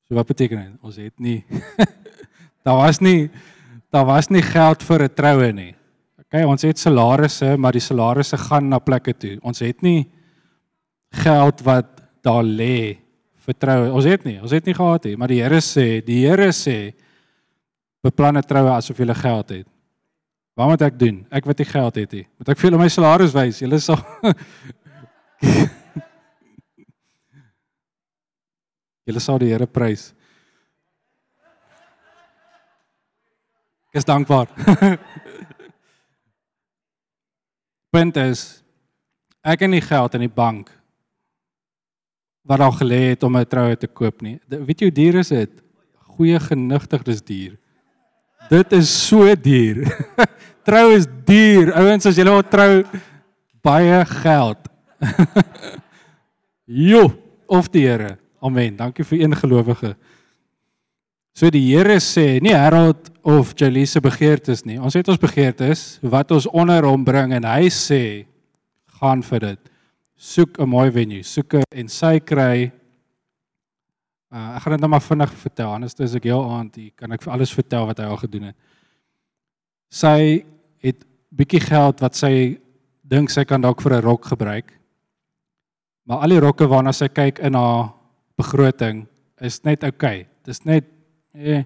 So 0.08 0.14
wat 0.14 0.26
beteken 0.26 0.56
dit? 0.56 0.78
Ons 0.82 0.96
het 0.96 1.20
nie 1.20 1.44
daar 2.64 2.80
was 2.80 3.00
nie 3.00 3.28
daar 3.90 4.06
was 4.06 4.30
nie 4.30 4.42
geld 4.42 4.82
vir 4.82 5.02
'n 5.02 5.14
troue 5.14 5.52
nie. 5.52 5.74
OK, 6.18 6.34
ons 6.46 6.62
het 6.62 6.78
salarisse, 6.78 7.56
maar 7.56 7.72
die 7.72 7.80
salarisse 7.80 8.36
gaan 8.38 8.68
na 8.68 8.78
plekke 8.78 9.12
toe. 9.12 9.38
Ons 9.42 9.58
het 9.58 9.82
nie 9.82 10.06
geld 11.10 11.60
wat 11.60 11.86
daar 12.22 12.44
lê 12.44 12.98
vir 13.34 13.54
troue. 13.58 13.92
Ons 13.92 14.04
het 14.04 14.24
nie, 14.24 14.40
ons 14.40 14.50
het 14.50 14.64
nie 14.64 14.74
gehad 14.74 15.04
nie, 15.04 15.16
maar 15.16 15.28
die 15.28 15.42
Here 15.42 15.60
sê, 15.60 16.04
die 16.04 16.26
Here 16.26 16.52
sê 16.52 16.94
beplan 18.02 18.36
'n 18.36 18.42
troue 18.42 18.70
asof 18.70 18.98
jy 18.98 19.14
geld 19.14 19.48
het. 19.50 19.66
Wat 20.56 20.68
moet 20.68 20.82
ek 20.82 20.98
doen? 20.98 21.26
Ek 21.30 21.44
wat 21.44 21.58
nie 21.58 21.66
geld 21.66 21.94
het 21.94 22.12
nie. 22.12 22.26
Moet 22.38 22.48
ek 22.48 22.58
vir 22.58 22.78
my 22.78 22.88
salaris 22.88 23.32
wys? 23.32 23.60
Julle 23.62 23.80
sal 23.80 23.96
Julle 29.06 29.20
sal 29.20 29.38
die 29.38 29.48
Here 29.50 29.66
prys. 29.66 30.14
Ek 33.90 33.98
is 33.98 34.06
dankbaar. 34.06 34.46
Punt 37.94 38.16
is 38.22 38.62
ek 39.42 39.64
het 39.64 39.72
nie 39.72 39.82
geld 39.82 40.14
in 40.14 40.22
die 40.28 40.30
bank 40.30 40.68
wat 42.46 42.62
al 42.62 42.74
gelê 42.76 43.00
het 43.10 43.26
om 43.26 43.34
'n 43.36 43.48
troue 43.50 43.76
te 43.76 43.88
koop 43.88 44.22
nie. 44.22 44.38
Weet 44.46 44.80
jy 44.80 44.86
hoe 44.86 44.94
duur 44.94 45.18
is 45.18 45.28
dit? 45.34 45.50
Goeie 46.14 46.38
genigtig 46.38 47.02
dis 47.02 47.22
duur. 47.22 47.58
Dit 48.48 48.72
is 48.72 48.90
so 49.08 49.34
duur. 49.34 49.82
trou 50.68 50.94
is 50.94 51.06
duur. 51.26 51.74
Ouens 51.74 52.06
as 52.06 52.16
jy 52.16 52.24
wil 52.24 52.42
trou 52.46 52.84
baie 53.62 54.04
geld. 54.06 54.70
jo, 56.90 57.10
of 57.46 57.68
die 57.68 57.88
Here. 57.88 58.18
Amen. 58.40 58.76
Dankie 58.76 59.04
vir 59.04 59.20
een 59.20 59.36
gelowige. 59.36 59.96
So 61.40 61.48
die 61.48 61.62
Here 61.70 61.94
sê, 62.04 62.36
nie 62.44 62.52
Harold 62.52 63.06
of 63.24 63.54
Jalise 63.56 63.96
begeertes 64.04 64.60
nie. 64.68 64.74
Ons 64.76 64.92
het 64.98 65.06
ons 65.08 65.16
begeertes 65.16 65.96
wat 66.04 66.34
ons 66.36 66.44
onder 66.52 66.84
hom 66.84 67.00
bring 67.00 67.32
en 67.32 67.46
hy 67.48 67.70
sê 67.72 68.26
gaan 68.98 69.22
vir 69.24 69.46
dit. 69.46 69.70
Soek 70.20 70.60
'n 70.60 70.68
mooi 70.68 70.90
venue, 70.92 71.22
soek 71.24 71.64
en 71.64 71.88
sy 71.88 72.20
kry 72.20 72.68
uh, 74.28 74.56
ek 74.58 74.66
gaan 74.66 74.76
dit 74.76 74.84
nou 74.84 74.92
maar 74.92 75.00
vinnig 75.00 75.32
vertel. 75.32 75.72
Anders 75.72 75.96
is 75.96 76.14
ek 76.14 76.28
heel 76.28 76.44
aand 76.44 76.76
hier 76.76 76.92
kan 76.92 77.10
ek 77.12 77.24
vir 77.24 77.32
alles 77.32 77.56
vertel 77.56 77.88
wat 77.88 78.04
hy 78.04 78.04
al 78.04 78.20
gedoen 78.20 78.52
het. 78.52 78.56
Sy 79.88 80.44
het 80.84 81.08
bietjie 81.32 81.64
geld 81.64 82.04
wat 82.04 82.20
sy 82.20 82.60
dink 83.00 83.32
sy 83.32 83.48
kan 83.48 83.64
dalk 83.64 83.80
vir 83.80 83.96
'n 83.96 84.04
rok 84.04 84.28
gebruik. 84.36 84.76
Maar 86.04 86.20
al 86.20 86.36
die 86.36 86.44
rokke 86.44 86.68
waarna 86.68 86.92
sy 86.92 87.08
kyk 87.08 87.40
in 87.40 87.54
haar 87.54 87.94
begroting 88.36 89.06
is 89.40 89.64
net 89.64 89.84
oukei. 89.84 90.20
Okay. 90.20 90.28
Dis 90.44 90.66
net 90.66 90.99
eh 91.34 91.64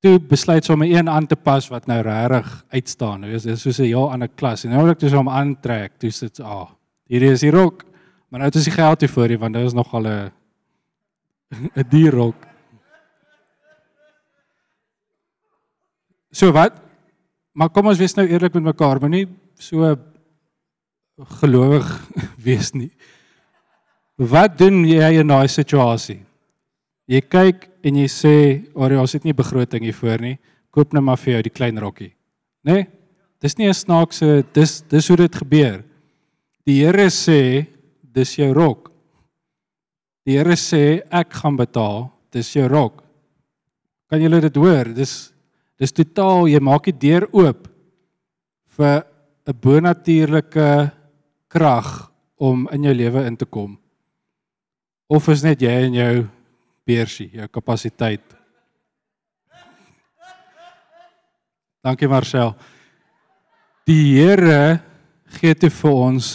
toe 0.00 0.18
besluit 0.22 0.64
sy 0.64 0.72
om 0.72 0.82
een 0.82 1.08
aan 1.10 1.26
te 1.26 1.36
pas 1.36 1.66
wat 1.68 1.86
nou 1.90 1.98
regtig 2.06 2.64
uitstaan. 2.70 3.26
Dit 3.26 3.44
is 3.44 3.62
soos 3.62 3.78
'n 3.78 3.90
heel 3.90 4.10
ander 4.12 4.28
klas. 4.28 4.64
En 4.64 4.70
nou 4.70 4.82
wil 4.82 4.92
ek 4.92 5.00
dis 5.00 5.12
om 5.12 5.28
aantrek. 5.28 5.98
Dis 6.00 6.18
dit 6.18 6.40
ah, 6.40 6.70
hierdie 7.08 7.32
is 7.32 7.40
die 7.40 7.50
rok. 7.50 7.84
Maar 8.28 8.40
nou 8.40 8.50
het 8.50 8.64
die 8.64 8.72
geld 8.72 9.00
hier 9.00 9.10
voor 9.10 9.28
hier 9.28 9.38
want 9.38 9.54
dit 9.54 9.64
is 9.64 9.72
nogal 9.72 10.06
'n 10.06 10.30
'n 11.76 11.88
duur 11.90 12.12
rok. 12.12 12.46
So 16.30 16.52
wat? 16.52 16.72
Maar 17.52 17.70
kom 17.70 17.86
ons 17.86 17.98
wees 17.98 18.14
nou 18.14 18.26
eerlik 18.28 18.54
met 18.54 18.62
mekaar, 18.62 19.00
moenie 19.00 19.26
so 19.58 19.96
gelowig 21.40 21.86
wees 22.46 22.72
nie. 22.72 22.92
Wat 24.14 24.58
doen 24.58 24.84
jy 24.84 25.18
in 25.18 25.26
daai 25.26 25.48
situasie? 25.48 26.27
Jy 27.08 27.22
kyk 27.24 27.68
en 27.82 27.96
jy 27.96 28.08
sê, 28.08 28.66
"Ore, 28.74 29.00
ons 29.00 29.12
het 29.12 29.24
nie 29.24 29.32
begroting 29.32 29.82
hiervoor 29.82 30.20
nie. 30.20 30.38
Koop 30.70 30.92
net 30.92 31.02
maar 31.02 31.16
vir 31.16 31.34
jou 31.34 31.42
die 31.42 31.50
klein 31.50 31.78
rokkie." 31.78 32.12
Né? 32.64 32.72
Nee? 32.72 32.86
Dis 33.40 33.56
nie 33.56 33.68
'n 33.68 33.74
snaakse, 33.74 34.44
dis 34.52 34.82
dis 34.82 35.08
hoe 35.08 35.16
dit 35.16 35.34
gebeur. 35.34 35.84
Die 36.66 36.84
Here 36.84 37.08
sê, 37.08 37.66
"Dis 38.02 38.36
jou 38.36 38.52
rok." 38.52 38.92
Die 40.26 40.36
Here 40.36 40.56
sê, 40.56 41.02
"Ek 41.10 41.32
gaan 41.32 41.56
betaal. 41.56 42.10
Dis 42.30 42.52
jou 42.52 42.68
rok." 42.68 43.02
Kan 44.10 44.20
julle 44.20 44.40
dit 44.40 44.56
hoor? 44.56 44.84
Dis 44.84 45.32
dis 45.78 45.92
totaal 45.92 46.48
jy 46.48 46.58
maak 46.60 46.84
die 46.84 46.92
deur 46.92 47.28
oop 47.32 47.68
vir 48.76 49.04
'n 49.46 49.52
bonatuurlike 49.60 50.92
krag 51.48 52.10
om 52.36 52.68
in 52.72 52.82
jou 52.82 52.94
lewe 52.94 53.26
in 53.26 53.36
te 53.36 53.44
kom. 53.44 53.78
Of 55.08 55.28
is 55.28 55.42
net 55.42 55.60
jy 55.60 55.86
en 55.86 55.94
jou 55.94 56.28
beursie, 56.88 57.28
jou 57.36 57.48
kapasiteit. 57.52 58.24
Dankie 61.84 62.08
Marcel. 62.10 62.54
Die 63.88 64.18
Here 64.18 64.80
gee 65.38 65.54
te 65.54 65.70
vir 65.72 65.94
ons 65.94 66.30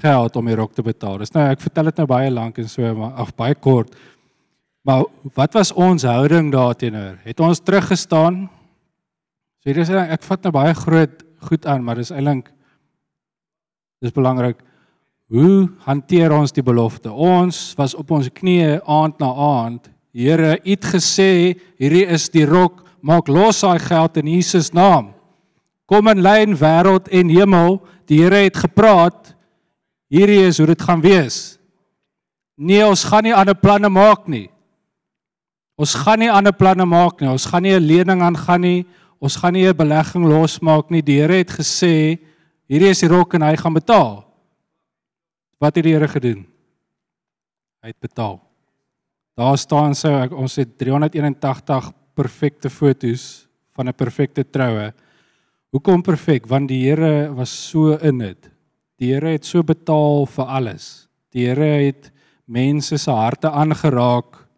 geld 0.00 0.36
om 0.36 0.48
die 0.48 0.56
rok 0.56 0.74
te 0.76 0.84
betaal. 0.84 1.18
Dis 1.22 1.32
nou 1.34 1.44
ek 1.48 1.62
vertel 1.64 1.90
dit 1.90 2.02
nou 2.02 2.06
baie 2.08 2.32
lank 2.32 2.60
en 2.60 2.68
so 2.70 2.92
maar 2.96 3.16
af 3.24 3.32
baie 3.36 3.56
kort. 3.56 3.94
Maar 4.84 5.06
wat 5.36 5.56
was 5.56 5.72
ons 5.72 6.04
houding 6.04 6.50
daarteenoor? 6.52 7.16
Het 7.24 7.40
ons 7.40 7.62
teruggestaan? 7.64 8.44
So 9.62 9.72
hier 9.72 9.80
is 9.80 9.92
ek 9.92 10.24
vat 10.28 10.44
nou 10.44 10.52
baie 10.52 10.74
groot 10.76 11.24
goed 11.48 11.66
aan, 11.68 11.84
maar 11.84 12.00
dis 12.00 12.12
eintlik 12.12 12.50
dis 14.04 14.12
belangrik. 14.12 14.60
Hoe 15.32 15.70
hanteer 15.86 16.32
ons 16.36 16.52
die 16.52 16.64
belofte? 16.64 17.08
Ons 17.08 17.72
was 17.80 17.96
op 17.96 18.12
ons 18.12 18.28
knieë 18.28 18.82
aand 18.84 19.20
na 19.20 19.32
aand 19.32 19.93
Here, 20.14 20.60
U 20.62 20.70
het 20.70 20.86
gesê, 20.86 21.58
hierdie 21.80 22.06
is 22.06 22.28
die 22.30 22.46
rok, 22.46 22.84
maak 23.02 23.26
los 23.28 23.64
daai 23.64 23.82
geld 23.82 24.16
in 24.22 24.30
Jesus 24.30 24.70
naam. 24.70 25.10
Kom 25.90 26.08
in 26.08 26.22
lyn 26.22 26.54
wêreld 26.56 27.10
en 27.12 27.32
hemel. 27.34 27.80
Die 28.08 28.22
Here 28.22 28.44
het 28.46 28.56
gepraat. 28.62 29.34
Hierdie 30.12 30.44
is 30.46 30.60
hoe 30.62 30.68
dit 30.70 30.80
gaan 30.80 31.02
wees. 31.02 31.58
Nee, 32.54 32.84
ons 32.86 33.02
gaan 33.04 33.26
nie 33.26 33.34
ander 33.34 33.56
planne 33.58 33.90
maak 33.90 34.28
nie. 34.30 34.46
Ons 35.74 35.96
gaan 35.98 36.22
nie 36.22 36.30
ander 36.30 36.54
planne 36.54 36.86
maak 36.86 37.18
nie. 37.20 37.28
Ons 37.28 37.48
gaan 37.50 37.62
nie 37.66 37.74
'n 37.74 37.82
lening 37.82 38.22
aangaan 38.22 38.60
nie. 38.60 38.86
Ons 39.20 39.36
gaan 39.36 39.52
nie 39.52 39.66
'n 39.66 39.76
belegging 39.76 40.24
losmaak 40.24 40.90
nie. 40.90 41.02
Die 41.02 41.18
Here 41.20 41.34
het 41.34 41.50
gesê, 41.50 42.18
hierdie 42.68 42.90
is 42.90 43.00
die 43.00 43.08
rok 43.08 43.34
en 43.34 43.42
hy 43.42 43.56
gaan 43.56 43.74
betaal. 43.74 44.24
Wat 45.58 45.74
het 45.74 45.84
die 45.84 45.92
Here 45.92 46.08
gedoen? 46.08 46.46
Hy 47.82 47.88
het 47.88 48.00
betaal. 48.00 48.43
Daar 49.34 49.58
staan 49.58 49.96
so 49.98 50.12
ek 50.14 50.34
ons 50.38 50.54
het 50.60 50.76
381 50.78 51.90
perfekte 52.14 52.70
fotos 52.70 53.48
van 53.74 53.88
'n 53.88 53.94
perfekte 53.94 54.44
troue. 54.44 54.92
Hoekom 55.74 56.02
perfek? 56.02 56.46
Want 56.46 56.68
die 56.68 56.86
Here 56.86 57.34
was 57.34 57.50
so 57.50 57.96
in 57.98 58.18
dit. 58.18 58.50
Die 58.96 59.12
Here 59.12 59.32
het 59.32 59.44
so 59.44 59.62
betaal 59.62 60.26
vir 60.26 60.44
alles. 60.44 61.08
Die 61.30 61.46
Here 61.46 61.86
het 61.86 62.12
mense 62.46 62.96
se 62.96 63.10
harte 63.10 63.50
aangeraak 63.50 64.48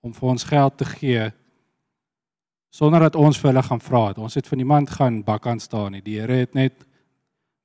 om 0.00 0.12
vir 0.12 0.28
ons 0.28 0.44
geld 0.44 0.76
te 0.78 0.84
gee 0.84 1.32
sonder 2.70 3.00
dat 3.00 3.16
ons 3.16 3.38
vir 3.38 3.50
hulle 3.50 3.62
gaan 3.62 3.80
vra 3.80 4.06
het. 4.08 4.18
Ons 4.18 4.34
het 4.34 4.46
van 4.46 4.58
niemand 4.58 4.90
gaan 4.90 5.24
bak 5.24 5.46
aan 5.46 5.60
staan 5.60 5.92
nie. 5.92 6.02
Die 6.02 6.20
Here 6.20 6.34
het 6.34 6.54
net 6.54 6.86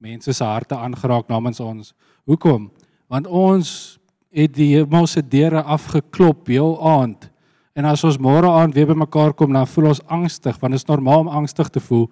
mense 0.02 0.34
se 0.34 0.44
harte 0.44 0.76
aangeraak 0.76 1.28
namens 1.30 1.60
ons. 1.60 1.94
Hoekom? 2.26 2.72
Want 3.08 3.28
ons 3.28 4.00
het 4.36 4.54
die 4.56 4.74
hemelse 4.76 5.24
deure 5.24 5.64
afgeklop 5.64 6.50
heel 6.52 6.76
aand. 6.84 7.30
En 7.76 7.88
as 7.88 8.04
ons 8.08 8.20
môre 8.20 8.48
aand 8.48 8.76
weer 8.76 8.88
bymekaar 8.88 9.34
kom, 9.36 9.54
dan 9.56 9.68
voel 9.68 9.92
ons 9.94 10.04
angstig, 10.12 10.58
want 10.62 10.76
dit 10.76 10.82
is 10.82 10.88
normaal 10.88 11.26
om 11.26 11.32
angstig 11.42 11.72
te 11.72 11.82
voel. 11.84 12.06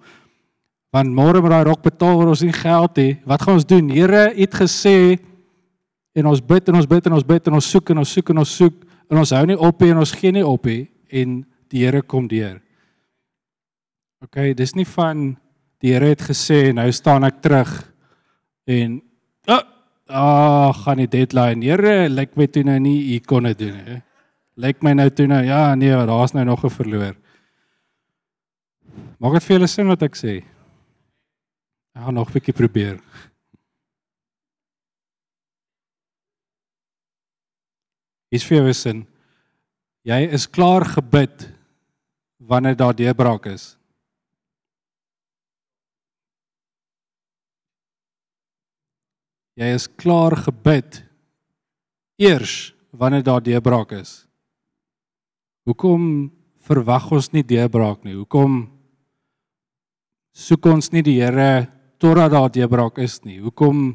Want 0.94 1.12
môre 1.12 1.40
met 1.42 1.52
daai 1.52 1.68
rok 1.68 1.84
betaal 1.84 2.18
word 2.20 2.34
ons 2.34 2.44
nie 2.44 2.54
geld 2.54 3.00
nie. 3.00 3.14
Wat 3.28 3.42
gaan 3.42 3.58
ons 3.58 3.68
doen? 3.68 3.88
Here 3.92 4.28
het 4.36 4.56
gesê 4.60 5.16
en 6.14 6.28
ons 6.30 6.40
bid 6.40 6.68
en 6.70 6.78
ons 6.78 6.88
bid 6.88 7.08
en 7.08 7.16
ons 7.16 7.26
bid 7.26 7.48
en 7.50 7.58
ons 7.58 7.70
soek 7.74 7.90
en 7.90 8.02
ons 8.04 8.12
soek 8.16 8.30
en 8.30 8.42
ons 8.44 8.56
soek 8.60 8.76
en 9.10 9.20
ons 9.20 9.32
hou 9.36 9.46
nie 9.50 9.56
op 9.58 9.82
nie 9.82 9.90
en 9.92 10.02
ons 10.04 10.12
gee 10.20 10.34
nie 10.36 10.44
op 10.46 10.68
nie 10.70 10.84
en 11.10 11.40
die 11.72 11.82
Here 11.82 12.04
kom 12.06 12.28
deur. 12.30 12.60
OK, 14.24 14.54
dis 14.56 14.76
nie 14.78 14.86
van 14.88 15.32
die 15.82 15.92
Here 15.92 16.12
het 16.12 16.22
gesê 16.24 16.68
nou 16.76 16.86
staan 16.94 17.26
ek 17.26 17.42
terug 17.44 17.72
en 18.70 19.00
ah, 20.08 20.68
ah 20.68 20.72
gaan 20.84 21.02
die 21.02 21.08
deadline. 21.08 21.64
Here, 21.64 22.08
lyk 22.08 22.36
my 22.36 22.46
toe 22.46 22.64
nou 22.64 22.78
nie 22.78 23.16
u 23.16 23.20
kon 23.20 23.48
dit 23.48 23.58
doen 23.58 23.76
nie. 23.84 24.00
Lyk 24.56 24.82
my 24.82 24.94
nou 24.94 25.08
toe 25.10 25.26
nou 25.26 25.42
ja, 25.44 25.74
nee, 25.74 25.90
daar's 25.90 26.34
nou 26.34 26.44
nog 26.44 26.64
'n 26.64 26.70
verloor. 26.70 27.14
Maak 29.18 29.32
dit 29.32 29.44
vir 29.44 29.56
julle 29.56 29.66
sin 29.66 29.88
wat 29.88 30.02
ek 30.02 30.16
sê? 30.16 30.44
Ek 31.94 32.02
gaan 32.04 32.14
nog 32.14 32.28
'n 32.28 32.32
bietjie 32.32 32.54
probeer. 32.54 33.00
Is 38.30 38.44
vir 38.44 38.58
jou 38.58 38.72
sin. 38.72 39.06
Jy 40.04 40.28
is 40.32 40.46
klaar 40.46 40.84
gebid 40.84 41.48
wanneer 42.38 42.76
daar 42.76 42.94
deurbraak 42.94 43.46
is. 43.46 43.76
Jy 49.54 49.70
is 49.70 49.86
klaar 49.86 50.34
gebid 50.48 51.04
eers 52.18 52.74
wanneer 52.90 53.22
daar 53.22 53.42
deurbraak 53.42 53.92
is. 53.94 54.24
Hoekom 55.66 56.32
verwag 56.66 57.06
ons 57.14 57.30
nie 57.34 57.44
deurbraak 57.46 58.02
nie? 58.06 58.16
Hoekom 58.18 58.64
soek 60.34 60.66
ons 60.72 60.90
nie 60.90 61.04
die 61.06 61.20
Here 61.20 61.68
totdat 62.02 62.32
daar 62.34 62.50
deurbraak 62.50 62.98
is 63.02 63.20
nie? 63.22 63.38
Hoekom 63.42 63.92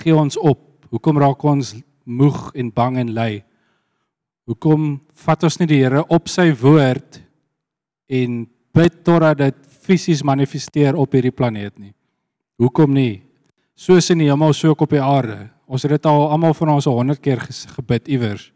gee 0.00 0.16
ons 0.16 0.38
op? 0.40 0.86
Hoekom 0.92 1.20
raak 1.20 1.44
ons 1.44 1.74
moeg 2.08 2.48
en 2.56 2.70
bang 2.72 2.96
en 3.04 3.12
lui? 3.12 3.42
Hoekom 4.48 4.96
vat 5.24 5.44
ons 5.44 5.60
nie 5.60 5.68
die 5.68 5.82
Here 5.84 6.06
op 6.08 6.32
sy 6.32 6.48
woord 6.56 7.20
en 8.08 8.46
bid 8.72 8.96
totdat 9.04 9.44
dit 9.44 9.60
fisies 9.84 10.24
manifesteer 10.24 10.96
op 10.96 11.12
hierdie 11.12 11.34
planeet 11.36 11.76
nie? 11.76 11.92
Hoekom 12.56 12.96
nie? 12.96 13.20
Soos 13.74 14.10
in 14.10 14.22
die 14.22 14.28
hemel 14.30 14.52
so 14.52 14.72
ook 14.72 14.84
op 14.86 14.90
die 14.94 15.02
aarde. 15.02 15.48
Ons 15.66 15.86
het 15.86 15.94
dit 15.94 16.06
al 16.06 16.28
almal 16.30 16.54
van 16.54 16.74
ons 16.74 16.88
100 16.88 17.20
keer 17.20 17.40
gebid 17.76 18.08
iewers. 18.08 18.50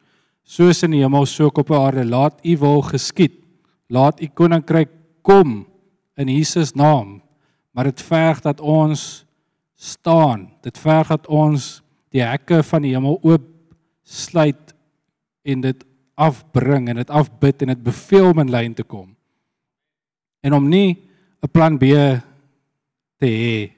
Soos 0.46 0.82
in 0.86 0.94
die 0.94 1.02
hemel 1.02 1.26
so 1.26 1.48
ook 1.48 1.58
op 1.58 1.72
die 1.72 1.78
aarde. 1.78 2.04
Laat 2.04 2.40
U 2.44 2.56
wil 2.58 2.82
geskied. 2.82 3.40
Laat 3.88 4.20
U 4.22 4.28
koninkryk 4.28 4.90
kom 5.22 5.64
in 6.16 6.28
Jesus 6.28 6.74
naam. 6.74 7.20
Maar 7.72 7.90
dit 7.90 8.02
verg 8.02 8.40
dat 8.40 8.60
ons 8.60 9.24
staan. 9.74 10.50
Dit 10.62 10.78
verg 10.78 11.08
dat 11.08 11.26
ons 11.26 11.82
die 12.14 12.22
hekke 12.22 12.62
van 12.64 12.84
die 12.84 12.94
hemel 12.94 13.18
oop 13.22 13.44
sluit 14.06 14.74
en 15.46 15.60
dit 15.60 15.84
afbring 16.16 16.88
en 16.88 17.00
dit 17.02 17.10
afbid 17.10 17.62
en 17.62 17.74
dit 17.74 17.82
beveel 17.84 18.30
om 18.30 18.40
in 18.44 18.50
lyn 18.50 18.74
te 18.74 18.84
kom. 18.86 19.10
En 20.40 20.54
om 20.54 20.68
nie 20.68 20.96
'n 21.42 21.50
plan 21.52 21.76
B 21.78 21.84
te 23.18 23.26
hê 23.26 23.72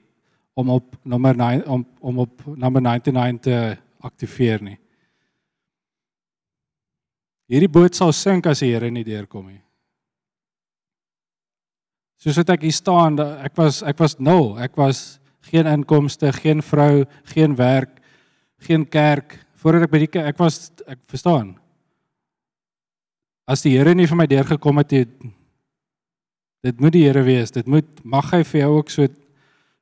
om 0.58 0.70
op 0.74 0.96
nommer 1.06 1.36
9 1.36 1.66
om 1.70 1.86
om 2.00 2.18
op 2.18 2.42
nommer 2.56 2.82
99 2.82 3.40
te 3.42 3.76
aktiveer 4.00 4.62
nie. 4.62 4.78
Hierdie 7.48 7.70
boot 7.70 7.94
sal 7.96 8.12
sink 8.12 8.46
as 8.50 8.60
die 8.64 8.72
Here 8.72 8.90
nie 8.90 9.06
deurkom 9.06 9.46
nie. 9.48 9.62
Soos 12.18 12.40
wat 12.40 12.50
ek 12.56 12.66
hier 12.66 12.74
staan, 12.74 13.18
ek 13.18 13.54
was 13.56 13.80
ek 13.86 14.00
was 14.02 14.18
nul. 14.18 14.56
Ek 14.58 14.74
was 14.76 15.20
geen 15.48 15.70
inkomste, 15.70 16.32
geen 16.34 16.60
vrou, 16.62 17.06
geen 17.32 17.54
werk, 17.56 18.00
geen 18.66 18.84
kerk 18.84 19.38
voordat 19.58 19.86
ek 19.86 19.94
by 19.94 20.02
die 20.04 20.10
ek 20.22 20.38
was 20.42 20.72
ek 20.86 20.98
verstaan. 21.10 21.54
As 23.48 23.62
die 23.64 23.76
Here 23.78 23.94
nie 23.94 24.10
vir 24.10 24.18
my 24.18 24.26
deurgekom 24.28 24.82
het, 24.82 24.92
het 24.92 25.14
dit 26.66 26.82
moet 26.82 26.92
die 26.92 27.06
Here 27.06 27.22
wees. 27.22 27.54
Dit 27.54 27.70
moet 27.70 27.88
mag 28.04 28.34
hy 28.34 28.42
vir 28.42 28.64
jou 28.64 28.74
ook 28.80 28.90
so 28.92 29.06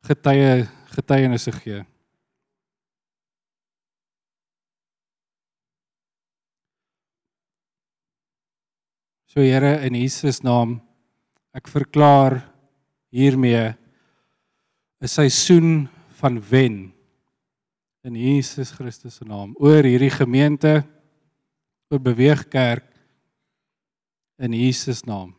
getuie 0.06 0.66
getuienisse 0.94 1.52
gee. 1.52 1.84
So 9.26 9.42
Here 9.44 9.84
in 9.84 9.94
Jesus 9.98 10.40
naam 10.40 10.78
ek 11.56 11.68
verklaar 11.68 12.40
hiermee 13.12 13.74
'n 15.00 15.08
seisoen 15.08 15.88
van 16.20 16.40
wen 16.40 16.92
in 18.04 18.14
Jesus 18.14 18.70
Christus 18.70 19.16
se 19.16 19.24
naam 19.24 19.56
oor 19.58 19.84
hierdie 19.84 20.10
gemeente 20.10 20.84
oor 21.90 22.00
beweeg 22.00 22.48
kerk 22.48 22.86
in 24.38 24.52
Jesus 24.52 25.02
naam. 25.04 25.34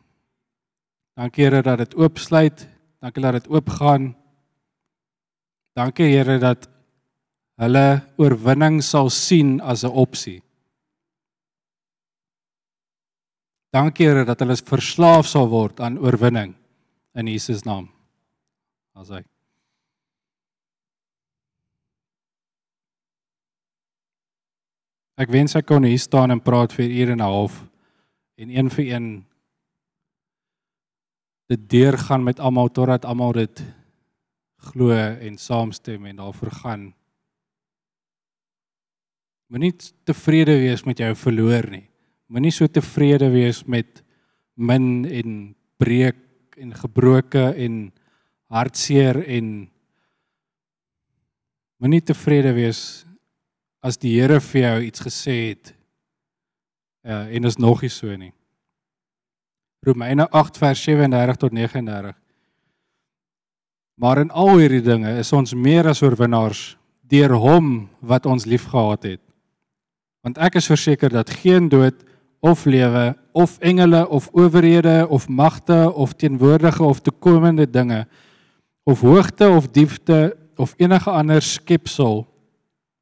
Dankie 1.17 1.45
Here 1.45 1.62
dat 1.62 1.77
dit 1.77 1.95
oopsluit. 1.95 2.67
Dankie 3.01 3.21
dat 3.23 3.34
dit 3.34 3.49
oopgaan. 3.49 4.16
Dankie 5.77 6.09
Here 6.09 6.39
dat 6.41 6.65
hulle 7.61 8.01
oorwinning 8.17 8.79
sal 8.81 9.11
sien 9.13 9.59
as 9.61 9.83
'n 9.85 9.93
opsie. 9.93 10.41
Dankie 13.73 14.07
Here 14.07 14.25
dat 14.25 14.39
hulle 14.39 14.55
verslaaf 14.57 15.27
sal 15.27 15.49
word 15.49 15.79
aan 15.79 15.97
oorwinning 15.97 16.55
in 17.13 17.27
Jesus 17.27 17.63
naam. 17.65 17.89
Asai. 18.95 19.23
Ek 25.17 25.29
wens 25.29 25.55
ek 25.55 25.65
kon 25.65 25.83
hier 25.83 25.99
staan 25.99 26.31
en 26.31 26.41
praat 26.41 26.73
vir 26.73 26.89
ure 26.89 27.11
en 27.11 27.21
'n 27.21 27.29
half 27.29 27.65
en 28.37 28.49
een 28.49 28.69
vir 28.69 28.85
een 28.93 29.25
dit 31.49 31.69
deurgaan 31.69 32.23
met 32.23 32.39
almal 32.39 32.69
totdat 32.69 33.05
almal 33.05 33.31
dit 33.31 33.76
glo 34.71 34.91
en 34.93 35.38
saamstem 35.38 36.06
en 36.10 36.19
daarvoor 36.21 36.51
gaan. 36.62 36.86
Moenie 39.47 39.73
tevrede 40.03 40.58
wees 40.60 40.84
met 40.84 40.99
jou 40.99 41.13
verloor 41.15 41.69
nie. 41.71 41.86
Moenie 42.27 42.51
so 42.51 42.67
tevrede 42.67 43.30
wees 43.32 43.63
met 43.63 44.03
min 44.60 45.06
en 45.06 45.38
breek 45.80 46.58
en 46.58 46.73
gebroke 46.75 47.45
en 47.56 47.88
hartseer 48.51 49.21
en 49.23 49.69
moenie 51.77 52.01
tevrede 52.03 52.51
wees 52.58 52.82
as 53.80 53.99
die 54.01 54.17
Here 54.17 54.41
vir 54.43 54.62
jou 54.62 54.77
iets 54.89 55.03
gesê 55.06 55.38
het. 55.51 55.73
Ja, 57.08 57.23
en 57.30 57.47
is 57.47 57.60
nog 57.62 57.86
nie 57.86 57.93
so 57.93 58.12
nie. 58.19 58.34
Romeine 59.86 60.27
8 60.36 60.58
vers 60.60 60.82
37 60.84 61.38
tot 61.39 61.53
39 61.56 62.17
Maar 63.97 64.21
in 64.21 64.29
al 64.29 64.60
hierdie 64.60 64.83
dinge 64.86 65.15
is 65.17 65.33
ons 65.33 65.55
meer 65.57 65.88
as 65.89 66.03
oorwinnaars 66.05 66.75
deur 67.10 67.33
hom 67.39 67.88
wat 68.05 68.27
ons 68.29 68.45
liefgehad 68.45 69.07
het. 69.07 69.23
Want 70.21 70.38
ek 70.43 70.60
is 70.60 70.69
verseker 70.69 71.10
dat 71.13 71.31
geen 71.41 71.69
dood 71.71 72.03
of 72.45 72.65
lewe 72.69 73.15
of 73.33 73.57
engele 73.65 74.03
of 74.13 74.29
owerhede 74.38 75.07
of 75.10 75.27
magte 75.27 75.93
of 75.93 76.13
teenwoordige 76.13 76.83
of 76.83 77.01
toekomende 77.01 77.65
dinge 77.65 78.05
of 78.83 79.01
hoogte 79.01 79.49
of 79.49 79.71
diepte 79.73 80.38
of 80.55 80.73
enige 80.77 81.10
ander 81.10 81.41
skepsel 81.41 82.25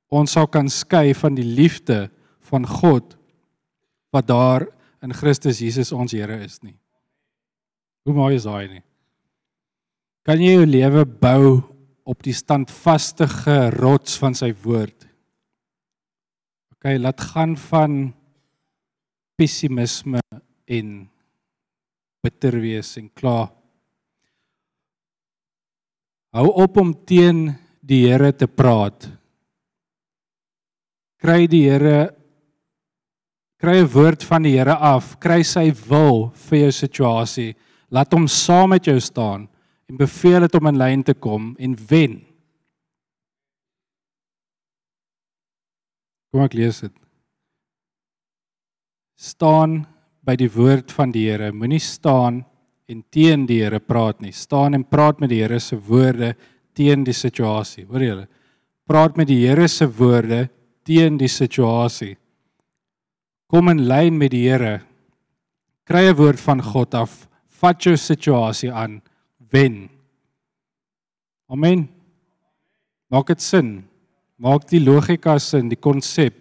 ons 0.08 0.32
sal 0.32 0.48
kan 0.48 0.70
skei 0.72 1.14
van 1.18 1.36
die 1.36 1.48
liefde 1.48 2.08
van 2.48 2.68
God 2.68 3.18
wat 4.16 4.28
daar 4.28 4.68
in 5.04 5.14
Christus 5.14 5.60
Jesus 5.60 5.92
ons 5.92 6.14
Here 6.16 6.38
is 6.40 6.62
nie. 6.64 6.78
Hoe 8.06 8.14
mooi 8.16 8.36
is 8.38 8.46
daai 8.48 8.68
nie? 8.70 8.84
Kan 10.26 10.42
jy 10.42 10.56
jou 10.56 10.66
lewe 10.66 11.04
bou 11.06 11.50
op 12.10 12.24
die 12.26 12.34
standvaste 12.34 13.28
rots 13.78 14.16
van 14.18 14.34
sy 14.34 14.50
woord? 14.64 15.06
OK, 16.74 16.98
laat 16.98 17.22
gaan 17.30 17.54
van 17.68 18.00
pessimisme 19.38 20.24
en 20.66 20.90
bitter 22.26 22.58
wees 22.58 22.90
en 22.98 23.12
kla. 23.14 23.52
Hou 26.34 26.50
op 26.66 26.82
om 26.82 26.96
teen 27.06 27.52
die 27.86 28.08
Here 28.10 28.34
te 28.34 28.50
praat. 28.50 29.06
Kry 31.22 31.46
die 31.46 31.68
Here 31.70 32.16
kry 33.62 33.78
'n 33.78 33.94
woord 33.94 34.24
van 34.26 34.42
die 34.42 34.58
Here 34.58 34.74
af, 34.74 35.20
kry 35.20 35.44
sy 35.44 35.70
wil 35.86 36.34
vir 36.50 36.66
jou 36.66 36.72
situasie. 36.72 37.56
Laat 37.92 38.12
hom 38.14 38.28
saam 38.28 38.74
met 38.74 38.86
jou 38.86 39.00
staan 39.00 39.54
en 39.90 39.98
beveel 39.98 40.46
dit 40.46 40.56
om 40.58 40.70
in 40.72 40.80
lyn 40.82 41.04
te 41.06 41.14
kom 41.14 41.54
en 41.62 41.76
wen. 41.90 42.20
Kom 46.34 46.44
ek 46.46 46.58
lees 46.58 46.82
dit. 46.84 46.96
Staan 49.16 49.84
by 50.26 50.36
die 50.40 50.50
woord 50.52 50.92
van 50.92 51.14
die 51.14 51.30
Here. 51.30 51.52
Moenie 51.56 51.80
staan 51.80 52.42
en 52.92 53.04
teen 53.14 53.46
die 53.48 53.62
Here 53.64 53.80
praat 53.80 54.20
nie. 54.22 54.34
Staan 54.36 54.76
en 54.76 54.84
praat 54.84 55.22
met 55.24 55.32
die 55.32 55.40
Here 55.44 55.62
se 55.64 55.78
woorde 55.78 56.34
teen 56.76 57.06
die 57.08 57.16
situasie. 57.16 57.86
Hoor 57.88 58.04
julle? 58.04 58.28
Praat 58.86 59.16
met 59.18 59.30
die 59.32 59.46
Here 59.46 59.70
se 59.72 59.88
woorde 59.88 60.48
teen 60.86 61.18
die 61.18 61.32
situasie. 61.32 62.16
Kom 63.48 63.70
in 63.72 63.86
lyn 63.88 64.18
met 64.20 64.34
die 64.34 64.44
Here. 64.50 64.82
Kry 65.86 66.10
'n 66.10 66.18
woord 66.18 66.40
van 66.40 66.62
God 66.62 66.94
af. 66.94 67.28
Vat 67.48 67.80
jou 67.82 67.96
situasie 67.96 68.72
aan. 68.72 69.02
Wen. 69.56 69.90
Amen. 71.48 71.86
Maak 73.08 73.30
dit 73.32 73.42
sin? 73.42 73.70
Maak 74.36 74.66
die 74.68 74.82
logika 74.84 75.38
sin, 75.40 75.70
die 75.72 75.80
konsep. 75.80 76.36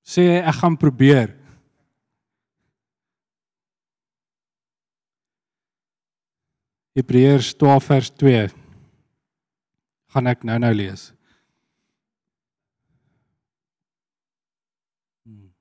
Sê 0.00 0.24
ek 0.40 0.56
gaan 0.62 0.78
probeer. 0.80 1.34
Hebreërs 6.96 7.52
12 7.60 7.90
vers 7.90 8.10
2 8.22 8.40
gaan 10.12 10.32
ek 10.32 10.48
nou 10.48 10.56
nou 10.60 10.72
lees. 10.76 11.06
Hmm. 15.24 15.52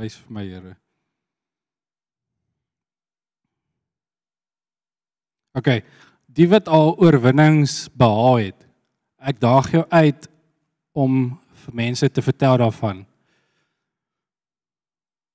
Wys 0.00 0.20
vir 0.24 0.36
my 0.40 0.48
Here. 0.48 0.76
OK, 5.56 5.80
die 6.36 6.46
wat 6.52 6.68
al 6.68 6.92
oorwinnings 7.00 7.86
behaal 7.96 8.42
het. 8.44 8.66
Ek 9.16 9.40
daag 9.40 9.70
jou 9.72 9.84
uit 9.88 10.28
om 10.96 11.30
vir 11.64 11.78
mense 11.80 12.08
te 12.12 12.24
vertel 12.24 12.58
daarvan. 12.60 13.06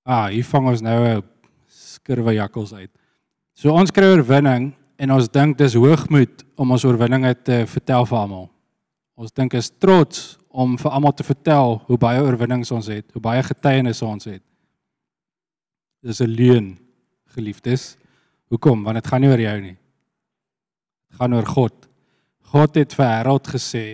Ah, 0.05 0.29
hier 0.29 0.45
vang 0.45 0.67
ons 0.69 0.81
nou 0.81 0.99
'n 1.07 1.23
skurwe 1.67 2.33
jakkals 2.33 2.73
uit. 2.73 2.91
So 3.53 3.73
ons 3.73 3.91
kry 3.91 4.05
oorwinning 4.05 4.73
en 4.97 5.11
ons 5.11 5.29
dink 5.29 5.57
dis 5.57 5.73
hoogmoed 5.73 6.45
om 6.55 6.71
ons 6.71 6.85
oorwinninge 6.85 7.33
te 7.43 7.65
vertel 7.65 8.05
vir 8.05 8.17
almal. 8.17 8.49
Ons 9.17 9.31
dink 9.31 9.53
is 9.53 9.69
trots 9.69 10.37
om 10.49 10.77
vir 10.77 10.91
almal 10.91 11.13
te 11.13 11.23
vertel 11.23 11.81
hoe 11.87 11.97
baie 11.97 12.21
oorwinnings 12.21 12.71
ons 12.71 12.87
het, 12.87 13.05
hoe 13.13 13.21
baie 13.21 13.43
getuienis 13.43 14.01
ons 14.01 14.25
het. 14.25 14.43
Dis 16.03 16.21
'n 16.21 16.27
leuen, 16.27 16.77
geliefdes. 17.35 17.97
Hoekom? 18.49 18.83
Want 18.83 18.95
dit 18.95 19.07
gaan 19.07 19.21
nie 19.21 19.29
oor 19.29 19.39
jou 19.39 19.61
nie. 19.61 19.80
Gaan 21.19 21.35
oor 21.35 21.47
God. 21.47 21.75
God 22.51 22.79
het 22.79 22.95
vir 22.97 23.07
Harold 23.07 23.47
gesê 23.47 23.85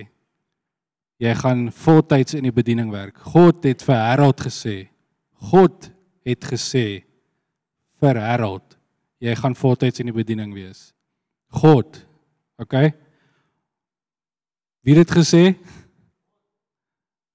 jy 1.17 1.33
gaan 1.33 1.67
voltyds 1.73 2.35
in 2.37 2.45
die 2.45 2.53
bediening 2.53 2.91
werk. 2.93 3.17
God 3.33 3.65
het 3.65 3.81
vir 3.85 3.97
Harold 3.97 4.41
gesê. 4.45 4.89
God 5.49 5.89
het 6.27 6.45
gesê 6.45 7.03
vir 7.97 8.21
Harold 8.21 8.77
jy 9.23 9.33
gaan 9.37 9.57
voltyds 9.57 10.01
in 10.01 10.11
die 10.11 10.15
bediening 10.15 10.53
wees. 10.53 10.91
God. 11.57 11.99
OK. 12.61 12.75
Wie 14.85 14.95
het 14.95 15.07
dit 15.07 15.17
gesê? 15.17 15.43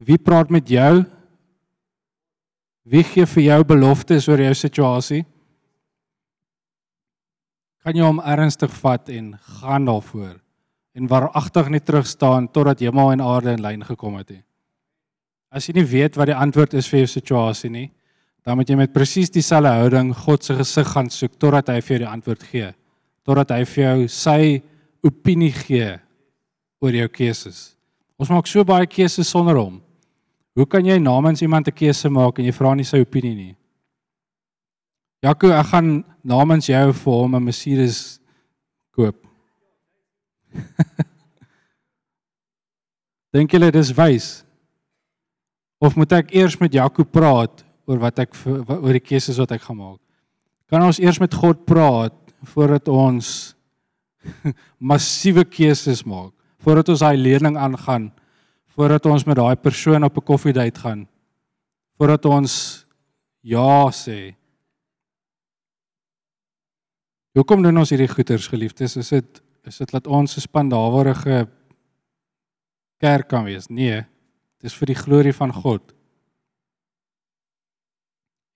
Wie 0.03 0.19
praat 0.19 0.51
met 0.51 0.69
jou? 0.71 1.03
Wie 2.83 3.05
gee 3.07 3.27
vir 3.35 3.45
jou 3.45 3.61
beloftes 3.75 4.27
oor 4.31 4.41
jou 4.43 4.55
situasie? 4.59 5.23
Kan 7.83 7.99
jy 7.99 8.05
hom 8.07 8.21
ernstig 8.23 8.71
vat 8.79 9.09
en 9.11 9.33
gaan 9.59 9.89
daarvoor 9.89 10.37
en 10.95 11.09
waaragtig 11.09 11.71
net 11.73 11.85
terug 11.89 12.07
staan 12.07 12.47
totdat 12.53 12.83
hemel 12.85 13.15
en 13.15 13.25
aarde 13.25 13.57
in 13.57 13.63
lyn 13.65 13.83
gekom 13.85 14.21
het? 14.21 14.29
He? 14.31 14.41
As 15.51 15.67
jy 15.67 15.75
nie 15.81 15.89
weet 15.89 16.15
wat 16.17 16.31
die 16.31 16.37
antwoord 16.39 16.77
is 16.79 16.87
vir 16.89 17.03
jou 17.03 17.09
situasie 17.17 17.71
nie, 17.73 17.89
dan 18.47 18.57
moet 18.59 18.71
jy 18.71 18.77
met 18.79 18.95
presies 18.95 19.31
dieselfde 19.35 19.73
houding 19.83 20.13
God 20.25 20.47
se 20.47 20.55
gesig 20.59 20.89
gaan 20.95 21.11
soek 21.11 21.35
totdat 21.43 21.73
hy 21.75 21.81
vir 21.81 21.95
jou 21.97 22.03
die 22.05 22.13
antwoord 22.13 22.47
gee. 22.51 22.71
Totdat 23.27 23.53
hy 23.55 23.65
vir 23.75 23.85
jou 23.85 24.09
sy 24.11 24.41
opinie 25.03 25.51
gee 25.55 25.91
oor 26.83 26.99
jou 27.03 27.09
keuses. 27.11 27.73
Ons 28.19 28.31
maak 28.31 28.47
so 28.51 28.63
baie 28.67 28.87
keuses 28.87 29.31
sonder 29.31 29.59
hom. 29.59 29.81
Hoe 30.55 30.67
kan 30.67 30.87
jy 30.87 30.99
namens 31.03 31.43
iemand 31.43 31.69
'n 31.69 31.75
keuse 31.75 32.09
maak 32.09 32.39
en 32.39 32.45
jy 32.45 32.53
vra 32.53 32.75
nie 32.75 32.85
sy 32.85 33.01
opinie 33.01 33.35
nie? 33.35 33.57
Jaco, 35.24 35.50
ek 35.50 35.66
gaan 35.72 36.06
namens 36.24 36.68
jou 36.70 36.94
vir 36.94 37.14
hom 37.14 37.36
'n 37.36 37.44
Mercedes 37.44 38.20
koop. 38.94 39.16
Dink 43.34 43.54
jy 43.54 43.60
dit 43.60 43.76
is 43.76 43.92
wys? 43.98 44.44
Of 45.82 45.96
moet 45.96 46.12
ek 46.12 46.34
eers 46.34 46.60
met 46.60 46.74
Jaco 46.74 47.04
praat 47.04 47.66
oor 47.88 48.00
wat 48.02 48.20
ek 48.20 48.36
oor 48.46 48.94
die 48.94 49.04
keuses 49.04 49.38
wat 49.38 49.52
ek 49.52 49.62
gaan 49.62 49.78
maak. 49.78 50.00
Kan 50.68 50.84
ons 50.84 51.00
eers 51.00 51.20
met 51.20 51.34
God 51.34 51.66
praat 51.66 52.16
voordat 52.54 52.88
ons 52.92 53.56
massiewe 54.92 55.46
keuses 55.48 56.04
maak, 56.06 56.34
voordat 56.60 56.90
ons 56.92 57.04
daai 57.06 57.18
leerling 57.18 57.58
aangaan, 57.58 58.12
voordat 58.76 59.06
ons 59.08 59.26
met 59.26 59.38
daai 59.38 59.56
persoon 59.56 60.04
op 60.04 60.18
'n 60.18 60.28
koffiedייט 60.28 60.78
gaan, 60.78 61.08
voordat 61.98 62.26
ons 62.26 62.86
ja 63.42 63.90
sê. 63.92 64.36
Hoekom 67.33 67.63
doen 67.65 67.81
ons 67.81 67.89
hierdie 67.89 68.11
goeters 68.11 68.47
geliefdes? 68.53 68.99
Is 69.01 69.09
dit 69.15 69.41
is 69.63 69.79
dit 69.79 69.91
dat 69.95 70.07
ons 70.11 70.37
'n 70.37 70.41
spandawerige 70.41 71.49
kerk 72.99 73.29
kan 73.29 73.45
wees? 73.45 73.69
Nee, 73.69 74.05
dit 74.61 74.71
is 74.71 74.75
vir 74.75 74.87
die 74.87 75.03
glorie 75.05 75.33
van 75.33 75.53
God. 75.53 75.95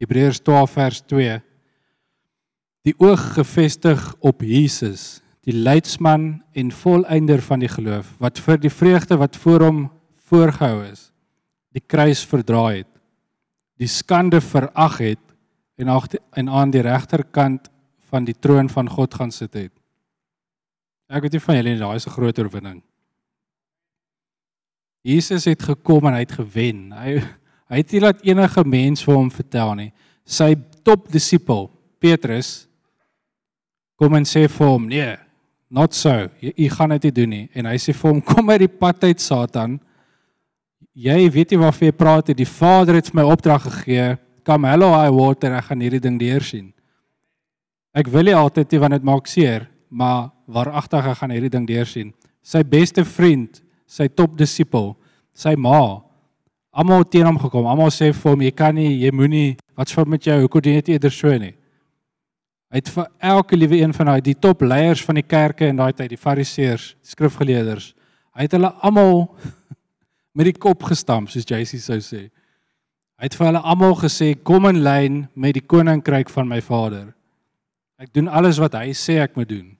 Hebreërs 0.00 0.40
12 0.40 0.70
vers 0.70 1.00
2 1.00 1.42
Die 2.86 2.94
oog 2.98 3.34
gefestig 3.34 4.14
op 4.20 4.42
Jesus, 4.42 5.20
die 5.42 5.54
leidsman 5.54 6.42
en 6.54 6.70
volëinder 6.70 7.42
van 7.42 7.58
die 7.58 7.68
geloof, 7.68 8.14
wat 8.18 8.38
vir 8.38 8.58
die 8.58 8.70
vreugde 8.70 9.16
wat 9.16 9.36
voor 9.36 9.64
hom 9.64 9.90
voorgehou 10.28 10.84
is, 10.84 11.10
die 11.74 11.82
kruis 11.82 12.22
verdra 12.24 12.68
het, 12.76 12.92
die 13.78 13.90
skande 13.90 14.40
verag 14.40 14.98
het 14.98 15.24
en 15.76 15.88
en 16.32 16.48
aan 16.48 16.70
die 16.70 16.82
regterkant 16.82 17.70
van 18.16 18.26
die 18.26 18.35
troon 18.35 18.72
van 18.72 18.88
God 18.88 19.14
gaan 19.14 19.31
sit 19.31 19.55
het. 19.55 19.72
Ek 21.07 21.22
weet 21.22 21.37
nie 21.37 21.44
van 21.44 21.61
julle 21.61 21.72
nie, 21.76 21.81
daai 21.85 21.96
is 21.96 22.07
'n 22.09 22.16
groot 22.16 22.38
oorwinning. 22.38 22.83
Jesus 25.05 25.44
het 25.44 25.62
gekom 25.62 26.07
en 26.07 26.14
hy 26.14 26.24
het 26.24 26.33
gewen. 26.33 26.92
Hy 26.92 27.22
Hy 27.66 27.83
het 27.83 27.92
nie 27.96 28.02
laat 28.02 28.22
enige 28.22 28.62
mens 28.66 29.02
vir 29.02 29.16
hom 29.16 29.31
vertel 29.33 29.72
nie. 29.79 29.90
Sy 30.26 30.52
top 30.87 31.09
disipel, 31.11 31.66
Petrus, 32.02 32.68
kom 33.98 34.14
en 34.14 34.26
sê 34.26 34.46
vir 34.46 34.66
hom, 34.66 34.87
"Nee, 34.88 35.16
not 35.70 35.94
so. 35.94 36.29
Jy, 36.40 36.52
jy 36.57 36.68
gaan 36.68 36.90
dit 36.90 37.05
nie 37.05 37.12
doen 37.12 37.31
nie." 37.31 37.48
En 37.55 37.66
hy 37.66 37.74
sê 37.74 37.94
vir 37.94 38.12
hom, 38.12 38.22
"Kom 38.22 38.50
uit 38.50 38.61
die 38.61 38.68
pad 38.68 39.02
uit, 39.05 39.20
Satan. 39.20 39.81
Jy 40.94 41.31
weet 41.31 41.50
nie 41.50 41.59
waarvan 41.59 41.88
jy 41.88 41.92
praat 41.92 42.29
nie. 42.29 42.35
Die 42.35 42.46
Vader 42.46 42.94
het 42.94 43.14
my 43.14 43.22
opdrag 43.22 43.62
gegee. 43.62 44.18
Come 44.44 44.68
hello 44.68 44.92
high 44.92 45.11
water, 45.11 45.52
ek 45.52 45.64
gaan 45.64 45.81
hierdie 45.81 46.00
ding 46.00 46.18
deur 46.18 46.40
sien." 46.40 46.72
Ek 47.96 48.11
wil 48.12 48.28
nie 48.28 48.37
altyd 48.37 48.74
nie 48.74 48.80
want 48.82 48.96
dit 48.98 49.06
maak 49.09 49.28
seer, 49.30 49.70
maar 49.88 50.28
waaragtig 50.52 51.06
gaan 51.16 51.32
hierdie 51.32 51.52
ding 51.52 51.64
deur 51.68 51.88
sien. 51.88 52.12
Sy 52.44 52.61
beste 52.62 53.06
vriend, 53.09 53.62
sy 53.88 54.09
top 54.12 54.37
disipel, 54.37 54.92
sy 55.32 55.54
ma 55.56 56.02
almal 56.76 57.06
teen 57.09 57.24
hom 57.24 57.38
gekom. 57.40 57.64
Almal 57.64 57.92
sê 57.94 58.11
vir 58.12 58.35
hom 58.35 58.42
jy 58.44 58.52
kan 58.52 58.76
nie, 58.76 58.90
jy 59.00 59.12
moenie, 59.16 59.56
wat's 59.78 59.96
fout 59.96 60.11
met 60.12 60.26
jou? 60.28 60.37
Hoekom 60.44 60.64
doen 60.66 60.76
jy 60.76 60.82
dit 60.85 60.92
eerder 60.96 61.14
so 61.14 61.32
nie? 61.40 61.54
Hy 62.68 62.82
het 62.82 62.90
vir 62.92 63.06
elke 63.32 63.56
liewe 63.56 63.78
een 63.80 63.94
van 63.96 64.11
daai 64.11 64.20
die 64.26 64.37
top 64.37 64.64
leiers 64.66 65.00
van 65.06 65.16
die 65.16 65.24
kerke 65.24 65.70
in 65.70 65.78
daai 65.78 65.94
tyd, 65.96 66.11
die 66.12 66.20
fariseërs, 66.20 66.90
skrifgeleerders, 67.06 67.92
hy 68.37 68.44
het 68.44 68.56
hulle 68.58 68.73
almal 68.85 69.23
met 70.37 70.50
die 70.50 70.58
kop 70.60 70.85
gestamp 70.85 71.31
soos 71.33 71.46
JC 71.48 71.81
sou 71.81 72.00
sê. 72.04 72.27
Hy 73.16 73.31
het 73.31 73.37
vir 73.38 73.48
hulle 73.48 73.62
almal 73.64 73.94
gesê 73.96 74.35
kom 74.44 74.68
in 74.68 74.83
lyn 74.85 75.23
met 75.33 75.56
die 75.56 75.64
koninkryk 75.64 76.29
van 76.35 76.50
my 76.50 76.60
Vader. 76.60 77.14
Ek 77.97 78.13
doen 78.13 78.29
alles 78.29 78.61
wat 78.61 78.77
hy 78.77 78.92
sê 78.97 79.17
ek 79.23 79.37
moet 79.38 79.49
doen. 79.49 79.71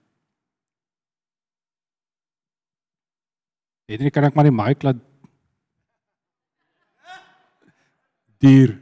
Weet 3.87 4.03
jy 4.03 4.11
kan 4.11 4.25
ek 4.27 4.35
maar 4.35 4.47
die 4.47 4.55
mic 4.55 4.81
laat 4.83 4.99
dier 8.43 8.73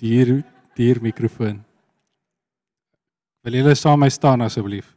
dier 0.00 0.40
dier 0.78 1.02
mikrofoon. 1.02 1.60
Wil 3.44 3.58
julle 3.60 3.74
saam 3.76 4.00
my 4.00 4.08
staan 4.12 4.44
asseblief? 4.44 4.94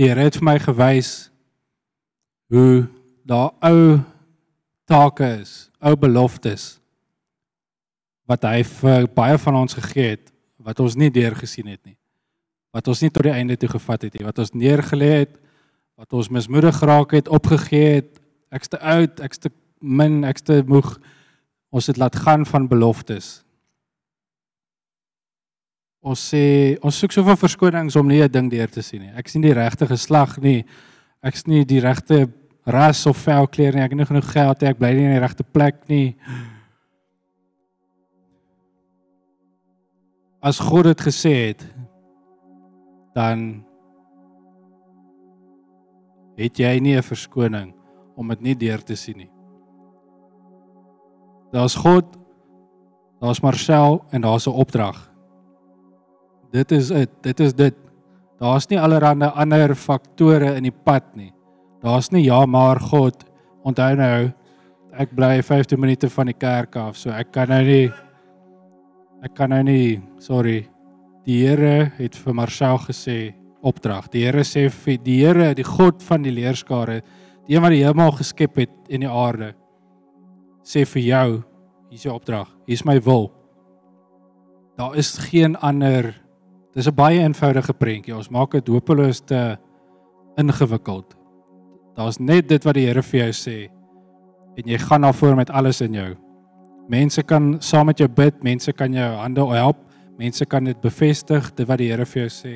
Die 0.00 0.08
Here 0.08 0.24
het 0.24 0.38
vir 0.38 0.46
my 0.48 0.56
gewys 0.60 1.10
hoe 2.48 2.86
daar 3.28 3.52
ou 3.68 4.00
take 4.88 5.26
is, 5.42 5.69
ou 5.80 5.96
beloftes 5.96 6.78
wat 8.30 8.44
hy 8.46 8.62
vir 8.62 9.08
baie 9.14 9.38
van 9.38 9.54
ons 9.54 9.74
gegee 9.74 10.16
het 10.16 10.32
wat 10.60 10.80
ons 10.80 10.96
nie 10.96 11.10
deur 11.10 11.34
gesien 11.34 11.66
het 11.72 11.80
nie. 11.84 11.96
Wat 12.70 12.86
ons 12.88 13.00
nie 13.02 13.10
tot 13.10 13.24
die 13.26 13.32
einde 13.32 13.56
toe 13.56 13.68
gevat 13.72 14.02
het 14.06 14.14
nie, 14.14 14.26
wat 14.26 14.38
ons 14.38 14.52
neergelê 14.54 15.12
het 15.24 15.38
wat 16.00 16.14
ons 16.16 16.30
mismoedig 16.32 16.78
geraak 16.80 17.10
het, 17.12 17.26
opgegee 17.28 17.88
het, 17.98 18.14
ek's 18.56 18.70
te 18.72 18.78
oud, 18.80 19.18
ek's 19.20 19.42
te 19.44 19.50
min, 19.84 20.22
ek's 20.24 20.46
te 20.48 20.62
moeg. 20.64 20.94
Ons 21.76 21.90
het 21.92 22.00
laat 22.00 22.16
gaan 22.16 22.46
van 22.48 22.68
beloftes. 22.70 23.42
Ons 26.00 26.22
sê 26.32 26.78
ons 26.80 26.96
soek 26.96 27.12
soveel 27.12 27.36
verskonings 27.36 27.98
om 28.00 28.08
nie 28.08 28.22
'n 28.24 28.32
ding 28.32 28.48
deur 28.50 28.70
te 28.70 28.82
sien 28.82 29.02
nie. 29.02 29.12
Ek's 29.12 29.34
nie 29.34 29.52
die 29.52 29.60
regte 29.60 29.86
geslag 29.86 30.38
nie. 30.40 30.64
Ek's 31.22 31.46
nie 31.46 31.64
die 31.64 31.80
regte 31.80 32.32
ras 32.70 33.06
of 33.06 33.18
velkleur 33.18 33.74
nie. 33.74 33.82
Ek 33.82 33.92
het 33.92 33.98
nie 33.98 34.08
genoeg 34.08 34.30
geld 34.32 34.60
nie. 34.60 34.70
Ek 34.70 34.78
bly 34.78 34.92
nie 34.94 35.08
in 35.08 35.16
die 35.16 35.22
regte 35.22 35.44
plek 35.44 35.82
nie. 35.90 36.16
As 40.40 40.58
God 40.58 40.88
dit 40.88 41.02
gesê 41.04 41.34
het, 41.50 41.64
dan 43.14 43.64
het 46.40 46.56
jy 46.56 46.78
nie 46.80 46.96
'n 46.96 47.02
verskoning 47.02 47.74
om 48.16 48.28
dit 48.28 48.40
nie 48.40 48.54
deur 48.54 48.82
te 48.82 48.96
sien 48.96 49.16
nie. 49.16 49.30
Daar's 51.52 51.74
God, 51.74 52.06
daar's 53.20 53.42
Marcel 53.42 54.04
en 54.10 54.20
daar's 54.20 54.46
'n 54.46 54.54
opdrag. 54.54 55.10
Dit 56.50 56.72
is 56.72 56.88
dit, 56.88 57.10
dit 57.22 57.40
is 57.40 57.54
dit. 57.54 57.74
Daar's 58.38 58.68
nie 58.68 58.80
allerlei 58.80 59.30
ander 59.34 59.74
faktore 59.74 60.54
in 60.56 60.62
die 60.62 60.74
pad 60.84 61.04
nie. 61.14 61.32
Daar's 61.80 62.10
nie 62.12 62.26
ja 62.26 62.44
maar 62.46 62.80
God, 62.80 63.24
onthou 63.64 63.94
nou, 63.96 64.30
ek 65.00 65.14
bly 65.16 65.40
15 65.42 65.80
minute 65.80 66.10
van 66.12 66.28
die 66.28 66.36
kerk 66.36 66.76
af, 66.76 66.98
so 66.98 67.12
ek 67.14 67.32
kan 67.32 67.48
nou 67.48 67.62
nie 67.64 67.88
ek 69.24 69.34
kan 69.36 69.52
nou 69.52 69.60
nie, 69.66 70.00
sorry. 70.20 70.62
Die 71.28 71.42
Here 71.44 71.90
het 71.98 72.16
vir 72.16 72.34
Marcel 72.34 72.78
gesê 72.86 73.34
opdrag. 73.60 74.08
Die 74.12 74.24
Here 74.24 74.44
sê 74.48 74.68
vir 74.72 74.96
die 75.04 75.18
Here, 75.20 75.50
die 75.54 75.66
God 75.66 76.00
van 76.02 76.24
die 76.24 76.32
leerskare, 76.32 77.02
die 77.44 77.56
een 77.56 77.64
wat 77.64 77.74
die 77.74 77.84
hemel 77.84 78.14
geskep 78.16 78.56
het 78.62 78.72
en 78.88 79.04
die 79.04 79.10
aarde, 79.10 79.52
sê 80.64 80.86
vir 80.88 81.04
jou, 81.04 81.26
hier's 81.92 82.06
jou 82.08 82.16
opdrag. 82.16 82.48
Hier's 82.64 82.86
my 82.88 82.96
wil. 83.04 83.28
Daar 84.80 84.96
is 84.96 85.12
geen 85.28 85.58
ander 85.60 86.14
Dis 86.70 86.86
'n 86.86 86.94
baie 86.94 87.18
eenvoudige 87.18 87.72
prentjie. 87.72 88.14
Ons 88.14 88.28
maak 88.28 88.50
dit 88.50 88.68
hopeloos 88.68 89.20
te 89.20 89.58
ingewikkeld. 90.36 91.19
Daar's 92.00 92.16
net 92.16 92.48
dit 92.48 92.64
wat 92.64 92.78
die 92.78 92.86
Here 92.88 93.02
vir 93.04 93.26
jou 93.26 93.32
sê 93.36 93.58
en 94.58 94.68
jy 94.68 94.78
gaan 94.80 95.04
na 95.04 95.12
voor 95.14 95.36
met 95.38 95.50
alles 95.56 95.78
in 95.84 95.94
jou. 95.94 96.08
Mense 96.90 97.22
kan 97.22 97.52
saam 97.64 97.86
met 97.88 98.00
jou 98.00 98.08
bid, 98.08 98.40
mense 98.44 98.72
kan 98.76 98.92
jou 98.92 99.08
hande 99.20 99.44
help, 99.52 99.78
mense 100.18 100.44
kan 100.48 100.64
dit 100.64 100.80
bevestig 100.80 101.50
dit 101.56 101.68
wat 101.68 101.80
die 101.80 101.90
Here 101.92 102.06
vir 102.08 102.22
jou 102.22 102.30
sê. 102.32 102.54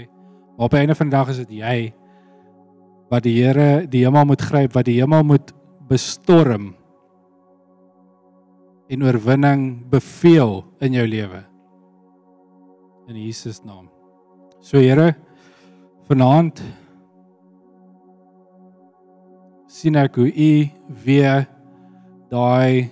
Maar 0.57 0.67
op 0.67 0.73
'n 0.73 0.77
einde 0.77 0.95
van 0.95 1.09
die 1.09 1.17
dag 1.17 1.29
is 1.29 1.39
dit 1.45 1.51
jy 1.61 1.93
wat 3.11 3.23
die 3.23 3.37
Here 3.43 3.87
die 3.87 4.05
hemel 4.05 4.25
moet 4.25 4.41
gryp, 4.41 4.73
wat 4.73 4.85
die 4.87 5.01
hemel 5.01 5.23
moet 5.23 5.53
bestorm 5.89 6.75
en 8.89 9.03
oorwinning 9.03 9.91
beveel 9.91 10.65
in 10.81 10.93
jou 10.93 11.07
lewe. 11.07 11.45
In 13.09 13.17
Jesus 13.17 13.61
naam. 13.65 13.91
So 14.61 14.79
Here, 14.79 15.15
vanaand 16.09 16.63
sien 19.75 19.99
ek 19.99 20.21
hoe 20.21 20.31
U 20.31 20.53
weer 21.05 21.49
daai 22.31 22.91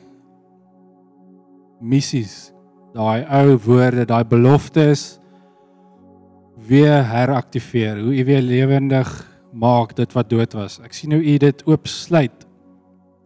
missies, 1.82 2.52
daai 2.94 3.22
ou 3.40 3.56
woorde, 3.66 4.06
daai 4.06 4.24
beloftes 4.28 5.18
weer 6.68 7.02
heraktiveer, 7.08 7.98
hoe 8.02 8.14
u 8.14 8.24
weer 8.28 8.42
lewendig 8.44 9.08
maak 9.52 9.96
dit 9.98 10.12
wat 10.14 10.28
dood 10.30 10.54
was. 10.54 10.78
Ek 10.84 10.94
sien 10.94 11.14
hoe 11.16 11.22
u 11.22 11.36
dit 11.42 11.64
oopsluit. 11.66 12.46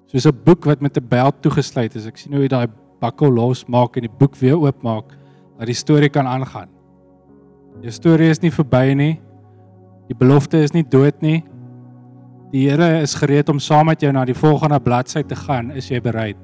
Soos 0.08 0.26
'n 0.26 0.42
boek 0.44 0.64
wat 0.64 0.80
met 0.80 0.96
'n 0.96 1.08
beld 1.08 1.42
toegesluit 1.42 1.94
is. 1.96 2.06
Ek 2.06 2.16
sien 2.16 2.32
hoe 2.32 2.44
u 2.44 2.48
daai 2.48 2.68
bakkel 3.00 3.30
losmaak 3.32 3.96
en 3.96 4.02
die 4.08 4.18
boek 4.18 4.36
weer 4.36 4.56
oopmaak 4.56 5.12
dat 5.58 5.66
die 5.66 5.74
storie 5.74 6.08
kan 6.08 6.26
aangaan. 6.26 6.68
Die 7.82 7.90
storie 7.90 8.30
is 8.30 8.40
nie 8.40 8.50
verby 8.50 8.94
nie. 8.94 9.20
Die 10.08 10.16
belofte 10.16 10.62
is 10.62 10.72
nie 10.72 10.84
dood 10.88 11.20
nie. 11.20 11.44
Die 12.56 12.70
Here 12.70 13.02
is 13.04 13.12
gereed 13.20 13.50
om 13.52 13.58
saam 13.60 13.90
met 13.90 14.00
jou 14.00 14.08
na 14.16 14.22
die 14.24 14.34
volgende 14.36 14.78
bladsy 14.80 15.20
te 15.28 15.36
gaan. 15.36 15.74
Is 15.76 15.90
jy 15.90 15.98
bereid? 16.00 16.38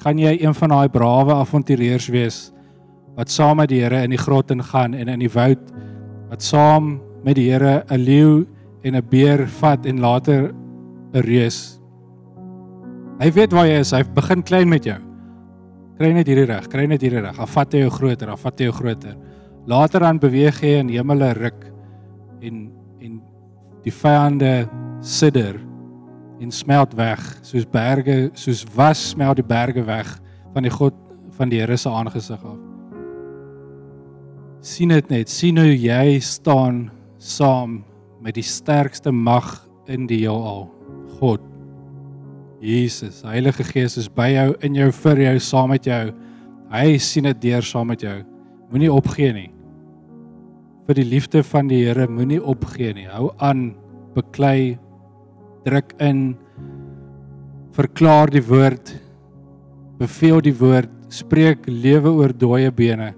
Gaan 0.00 0.16
jy 0.16 0.32
een 0.40 0.54
van 0.56 0.72
daai 0.72 0.88
brawe 0.92 1.34
avonturiers 1.36 2.08
wees 2.12 2.38
wat 3.16 3.32
saam 3.32 3.58
met 3.60 3.68
die 3.68 3.82
Here 3.82 4.02
in 4.04 4.12
die 4.12 4.20
grot 4.20 4.50
ingaan 4.52 4.94
en 4.96 5.10
in 5.12 5.20
die 5.20 5.32
woud 5.32 5.60
wat 6.30 6.44
saam 6.44 6.94
met 7.24 7.36
die 7.36 7.50
Here 7.50 7.84
'n 7.84 8.00
leeu 8.00 8.46
en 8.82 8.96
'n 8.96 9.08
beer 9.10 9.46
vat 9.60 9.84
en 9.84 10.00
later 10.00 10.52
'n 11.12 11.20
reus. 11.20 11.80
Hy 13.20 13.30
weet 13.30 13.52
waar 13.52 13.66
jy 13.66 13.80
is. 13.80 13.92
Hy 13.92 14.02
begin 14.04 14.42
klein 14.42 14.68
met 14.68 14.84
jou. 14.84 14.98
Kry 15.98 16.12
net 16.12 16.26
hierdie 16.26 16.46
reg, 16.46 16.68
kry 16.68 16.86
net 16.86 17.02
hierdie 17.02 17.20
reg. 17.20 17.38
Afvat 17.38 17.72
hy 17.72 17.80
jou 17.80 17.90
groter, 17.90 18.30
afvat 18.30 18.58
hy 18.58 18.64
jou 18.64 18.72
groter. 18.72 19.16
Later 19.66 20.00
dan 20.00 20.18
beweeg 20.18 20.60
hy 20.60 20.78
in 20.80 20.88
hemele 20.88 21.32
ruk 21.32 21.72
en 22.40 22.72
en 23.00 23.20
die 23.84 23.92
vyande 23.92 24.68
sidder 25.00 25.58
en 26.40 26.52
smelt 26.52 26.94
weg 26.96 27.22
soos 27.42 27.66
berge, 27.68 28.30
soos 28.36 28.64
was 28.76 29.00
smelt 29.12 29.40
die 29.40 29.46
berge 29.46 29.84
weg 29.86 30.08
van 30.54 30.66
die 30.66 30.72
God 30.72 30.94
van 31.36 31.52
die 31.52 31.60
Here 31.60 31.76
se 31.76 31.90
aangesig 31.92 32.40
af. 32.40 32.60
Sien 34.64 34.94
dit 34.94 35.10
net 35.12 35.30
sien 35.30 35.58
hoe 35.60 35.74
jy 35.74 36.18
staan 36.24 36.86
saam 37.22 37.82
met 38.24 38.36
die 38.38 38.44
sterkste 38.46 39.12
mag 39.12 39.60
in 39.86 40.08
die 40.10 40.24
heelal 40.24 40.66
God 41.20 41.44
Jesus. 42.60 43.20
Heilige 43.22 43.64
Gees 43.68 43.98
is 44.00 44.08
by 44.08 44.30
jou 44.32 44.48
in 44.64 44.76
jou 44.78 44.88
vir 45.04 45.20
jou 45.26 45.36
saam 45.44 45.70
met 45.74 45.86
jou. 45.86 46.04
Hy 46.72 46.96
sien 47.02 47.28
dit 47.28 47.42
deur 47.44 47.64
saam 47.64 47.92
met 47.92 48.02
jou. 48.02 48.16
Moenie 48.72 48.90
opgee 48.92 49.32
nie. 49.36 49.50
Vir 50.86 50.98
die 50.98 51.06
liefde 51.06 51.42
van 51.46 51.68
die 51.70 51.84
Here 51.84 52.08
moenie 52.08 52.40
opgee 52.42 52.94
nie. 52.96 53.06
Hou 53.10 53.30
aan 53.44 53.74
beklei 54.16 54.78
druk 55.66 55.92
in 55.98 56.36
verklaar 57.76 58.30
die 58.30 58.44
woord 58.46 58.94
beveel 59.98 60.40
die 60.40 60.56
woord 60.56 60.92
spreek 61.12 61.66
lewe 61.66 62.12
oor 62.14 62.32
dooie 62.32 62.70
bene 62.70 63.14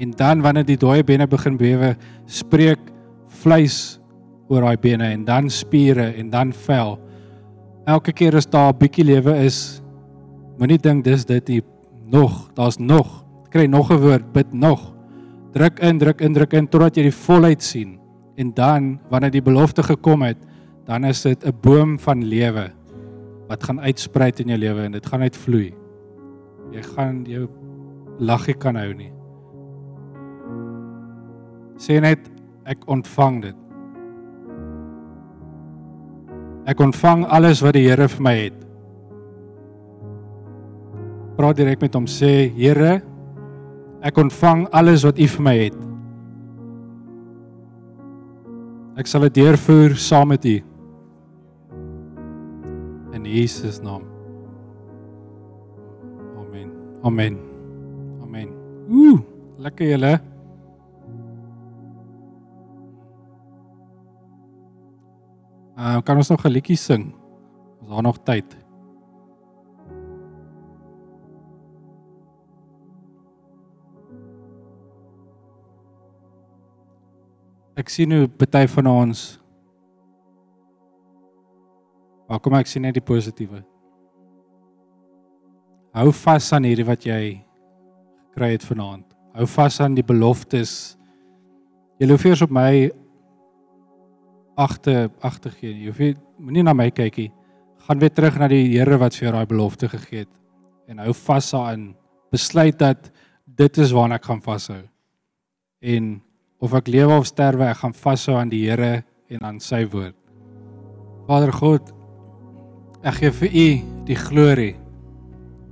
En 0.00 0.14
dan 0.16 0.40
wanneer 0.40 0.64
die 0.64 0.78
dooie 0.80 1.04
bene 1.04 1.26
begin 1.28 1.58
bewe, 1.60 1.92
spreek 2.24 2.80
vleis 3.42 3.98
oor 4.48 4.64
daai 4.64 4.80
bene 4.80 5.10
en 5.12 5.26
dan 5.28 5.50
spiere 5.52 6.08
en 6.16 6.30
dan 6.32 6.54
vel. 6.56 6.96
Elke 7.84 8.14
keer 8.16 8.36
as 8.36 8.48
daar 8.48 8.72
'n 8.72 8.78
bietjie 8.78 9.04
lewe 9.04 9.36
is, 9.44 9.82
moenie 10.58 10.78
dink 10.78 11.04
dis 11.04 11.24
dit 11.24 11.48
nie. 11.48 11.62
Nog, 12.06 12.50
daar's 12.54 12.78
nog. 12.78 13.24
Kry 13.50 13.66
nog 13.66 13.90
'n 13.90 14.00
woord, 14.00 14.32
bid 14.32 14.52
nog. 14.52 14.94
Druk 15.52 15.78
in, 15.80 15.98
druk 15.98 16.20
in, 16.20 16.32
druk 16.32 16.52
in 16.52 16.68
totdat 16.68 16.96
jy 16.96 17.02
die 17.02 17.22
volheid 17.26 17.62
sien. 17.62 17.98
En 18.36 18.54
dan 18.54 19.00
wanneer 19.10 19.30
die 19.30 19.42
belofte 19.42 19.82
gekom 19.82 20.22
het, 20.22 20.38
dan 20.90 21.06
is 21.06 21.22
dit 21.22 21.46
'n 21.46 21.54
boom 21.62 21.98
van 21.98 22.24
lewe 22.24 22.66
wat 23.48 23.62
gaan 23.64 23.80
uitsprei 23.80 24.32
in 24.36 24.50
jou 24.50 24.58
lewe 24.58 24.82
en 24.82 24.92
dit 24.92 25.06
gaan 25.06 25.22
uitvloei. 25.22 25.74
Jy 26.72 26.82
gaan 26.82 27.24
jou 27.24 27.48
laggie 28.18 28.54
kan 28.54 28.76
hou 28.76 28.92
nie 28.94 29.12
sê 31.80 31.96
net 32.04 32.20
ek 32.68 32.84
ontvang 32.92 33.40
dit. 33.48 33.58
Ek 36.68 36.80
ontvang 36.84 37.24
alles 37.32 37.62
wat 37.64 37.74
die 37.74 37.86
Here 37.88 38.06
vir 38.12 38.24
my 38.24 38.34
het. 38.36 38.58
Praat 41.38 41.56
direk 41.56 41.80
met 41.80 41.96
hom 41.96 42.06
sê 42.10 42.50
Here, 42.52 43.00
ek 44.04 44.20
ontvang 44.20 44.66
alles 44.76 45.06
wat 45.08 45.18
U 45.18 45.28
vir 45.34 45.46
my 45.46 45.56
het. 45.64 45.78
Ek 49.00 49.08
sal 49.08 49.24
dit 49.30 49.40
deurvoer 49.40 49.96
saam 49.96 50.34
met 50.34 50.44
U. 50.44 50.58
In 53.20 53.26
Jesus 53.28 53.82
naam. 53.84 54.02
Amen. 56.40 56.72
Amen. 57.04 57.36
Amen. 58.24 58.48
Ooh, 58.88 59.20
lekker 59.60 59.84
julle. 59.92 60.20
Uh 65.76 66.00
kan 66.00 66.16
ons 66.16 66.28
nog 66.32 66.44
'n 66.44 66.48
liedjie 66.48 66.76
sing? 66.76 67.12
Is 67.82 67.88
daar 67.88 68.02
nog 68.02 68.18
tyd? 68.24 68.56
Ek 77.76 77.88
sien 77.88 78.12
hoe 78.12 78.28
party 78.28 78.66
van 78.66 78.86
ons 78.86 79.39
Maar 82.30 82.38
kom 82.38 82.54
ek 82.60 82.70
sien 82.70 82.86
net 82.86 82.94
die 82.94 83.04
positiewe. 83.04 83.64
Hou 85.98 86.12
vas 86.14 86.52
aan 86.54 86.68
hierdie 86.68 86.86
wat 86.86 87.02
jy 87.04 87.40
gekry 88.30 88.52
het 88.54 88.64
vanaand. 88.64 89.04
Hou 89.34 89.48
vas 89.50 89.80
aan 89.82 89.98
die 89.98 90.06
beloftes. 90.06 90.94
Jy 91.98 92.08
hoef 92.12 92.24
eers 92.28 92.44
op 92.46 92.54
my 92.54 92.86
agter 94.60 95.10
agter 95.26 95.52
gee. 95.58 95.74
Jy 95.74 95.90
hoef 95.90 96.22
moenie 96.38 96.62
na 96.64 96.76
my 96.76 96.88
kyk 96.94 97.18
nie. 97.18 97.30
gaan 97.90 97.98
weer 97.98 98.12
terug 98.14 98.36
na 98.38 98.46
die 98.46 98.70
Here 98.70 98.98
wat 99.00 99.16
vir 99.16 99.26
jou 99.26 99.32
daai 99.34 99.48
belofte 99.50 99.88
gegee 99.90 100.24
het 100.24 100.34
en 100.90 101.00
hou 101.02 101.12
vas 101.14 101.50
daarin. 101.50 101.94
Besluit 102.30 102.76
dat 102.78 103.10
dit 103.46 103.78
is 103.78 103.92
waarna 103.94 104.18
ek 104.20 104.26
gaan 104.26 104.42
vashou. 104.42 104.82
En 105.82 106.20
of 106.62 106.74
ek 106.74 106.90
lewe 106.90 107.16
of 107.18 107.26
sterwe, 107.26 107.66
ek 107.66 107.80
gaan 107.82 107.94
vashou 107.94 108.36
aan 108.38 108.50
die 108.50 108.62
Here 108.68 109.02
en 109.30 109.46
aan 109.46 109.60
sy 109.62 109.84
woord. 109.90 110.14
Vader 111.26 111.52
God, 111.54 111.90
ek 113.00 113.16
gee 113.16 113.32
vir 113.32 113.48
U 113.48 113.68
die 114.08 114.18
glorie 114.18 114.74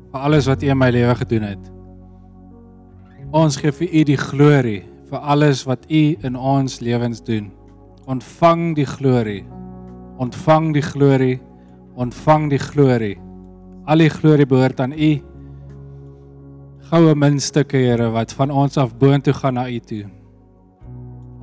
vir 0.08 0.22
alles 0.24 0.46
wat 0.48 0.62
U 0.64 0.70
in 0.72 0.78
my 0.80 0.88
lewe 0.94 1.14
gedoen 1.20 1.44
het. 1.44 1.64
Ons 3.36 3.58
gee 3.60 3.72
vir 3.72 3.90
U 3.92 4.04
die 4.08 4.16
glorie 4.20 4.80
vir 5.10 5.24
alles 5.34 5.66
wat 5.68 5.84
U 5.92 6.02
in 6.24 6.36
ons 6.36 6.80
lewens 6.80 7.20
doen. 7.24 7.50
Ontvang 8.08 8.72
die 8.76 8.88
glorie. 8.88 9.42
Ontvang 10.16 10.72
die 10.72 10.84
glorie. 10.84 11.36
Ontvang 12.00 12.48
die 12.52 12.60
glorie. 12.62 13.16
Al 13.88 14.04
die 14.04 14.12
glorie 14.12 14.48
behoort 14.48 14.80
aan 14.80 14.96
U. 14.96 15.12
Goue 16.88 17.14
munstukke, 17.14 17.76
Here, 17.76 18.08
wat 18.14 18.32
van 18.32 18.50
ons 18.50 18.78
af 18.80 18.94
boontoe 18.96 19.34
gaan 19.36 19.58
na 19.60 19.66
U 19.68 19.80
toe. 19.80 20.06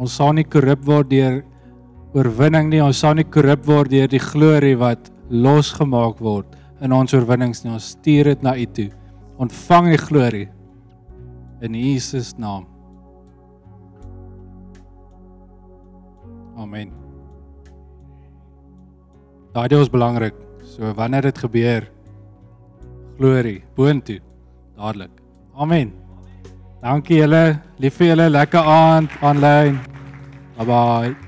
Ons 0.01 0.17
sal 0.17 0.33
nie 0.33 0.45
korrup 0.49 0.81
word 0.85 1.11
deur 1.13 1.43
oorwinning 2.17 2.71
nie. 2.73 2.81
Ons 2.81 3.03
sal 3.05 3.13
nie 3.19 3.27
korrup 3.29 3.67
word 3.69 3.93
deur 3.93 4.09
die 4.09 4.21
glorie 4.21 4.73
wat 4.81 5.11
losgemaak 5.29 6.21
word 6.23 6.55
in 6.83 6.93
ons 6.95 7.13
oorwinnings 7.15 7.63
nie. 7.63 7.73
Ons 7.73 7.93
stuur 7.95 8.31
dit 8.33 8.45
na 8.45 8.55
U 8.57 8.65
toe. 8.77 8.89
Ontvang 9.41 9.89
die 9.91 9.99
glorie 9.99 10.47
in 11.65 11.75
Jesus 11.75 12.33
naam. 12.39 12.67
Amen. 16.55 16.91
Daardie 19.55 19.81
is 19.81 19.91
belangrik. 19.91 20.35
So 20.63 20.93
wanneer 20.95 21.29
dit 21.29 21.37
gebeur, 21.39 21.85
glorie 23.17 23.61
boontoe 23.75 24.19
dadelik. 24.75 25.11
Amen. 25.55 25.93
Dankie 26.83 27.21
julle. 27.21 27.59
Lief 27.79 27.99
vir 27.99 28.13
julle. 28.13 28.29
Lekker 28.29 28.73
aand 28.77 29.21
aanlyn. 29.23 29.79
Bye 30.57 30.65
bye. 30.65 31.24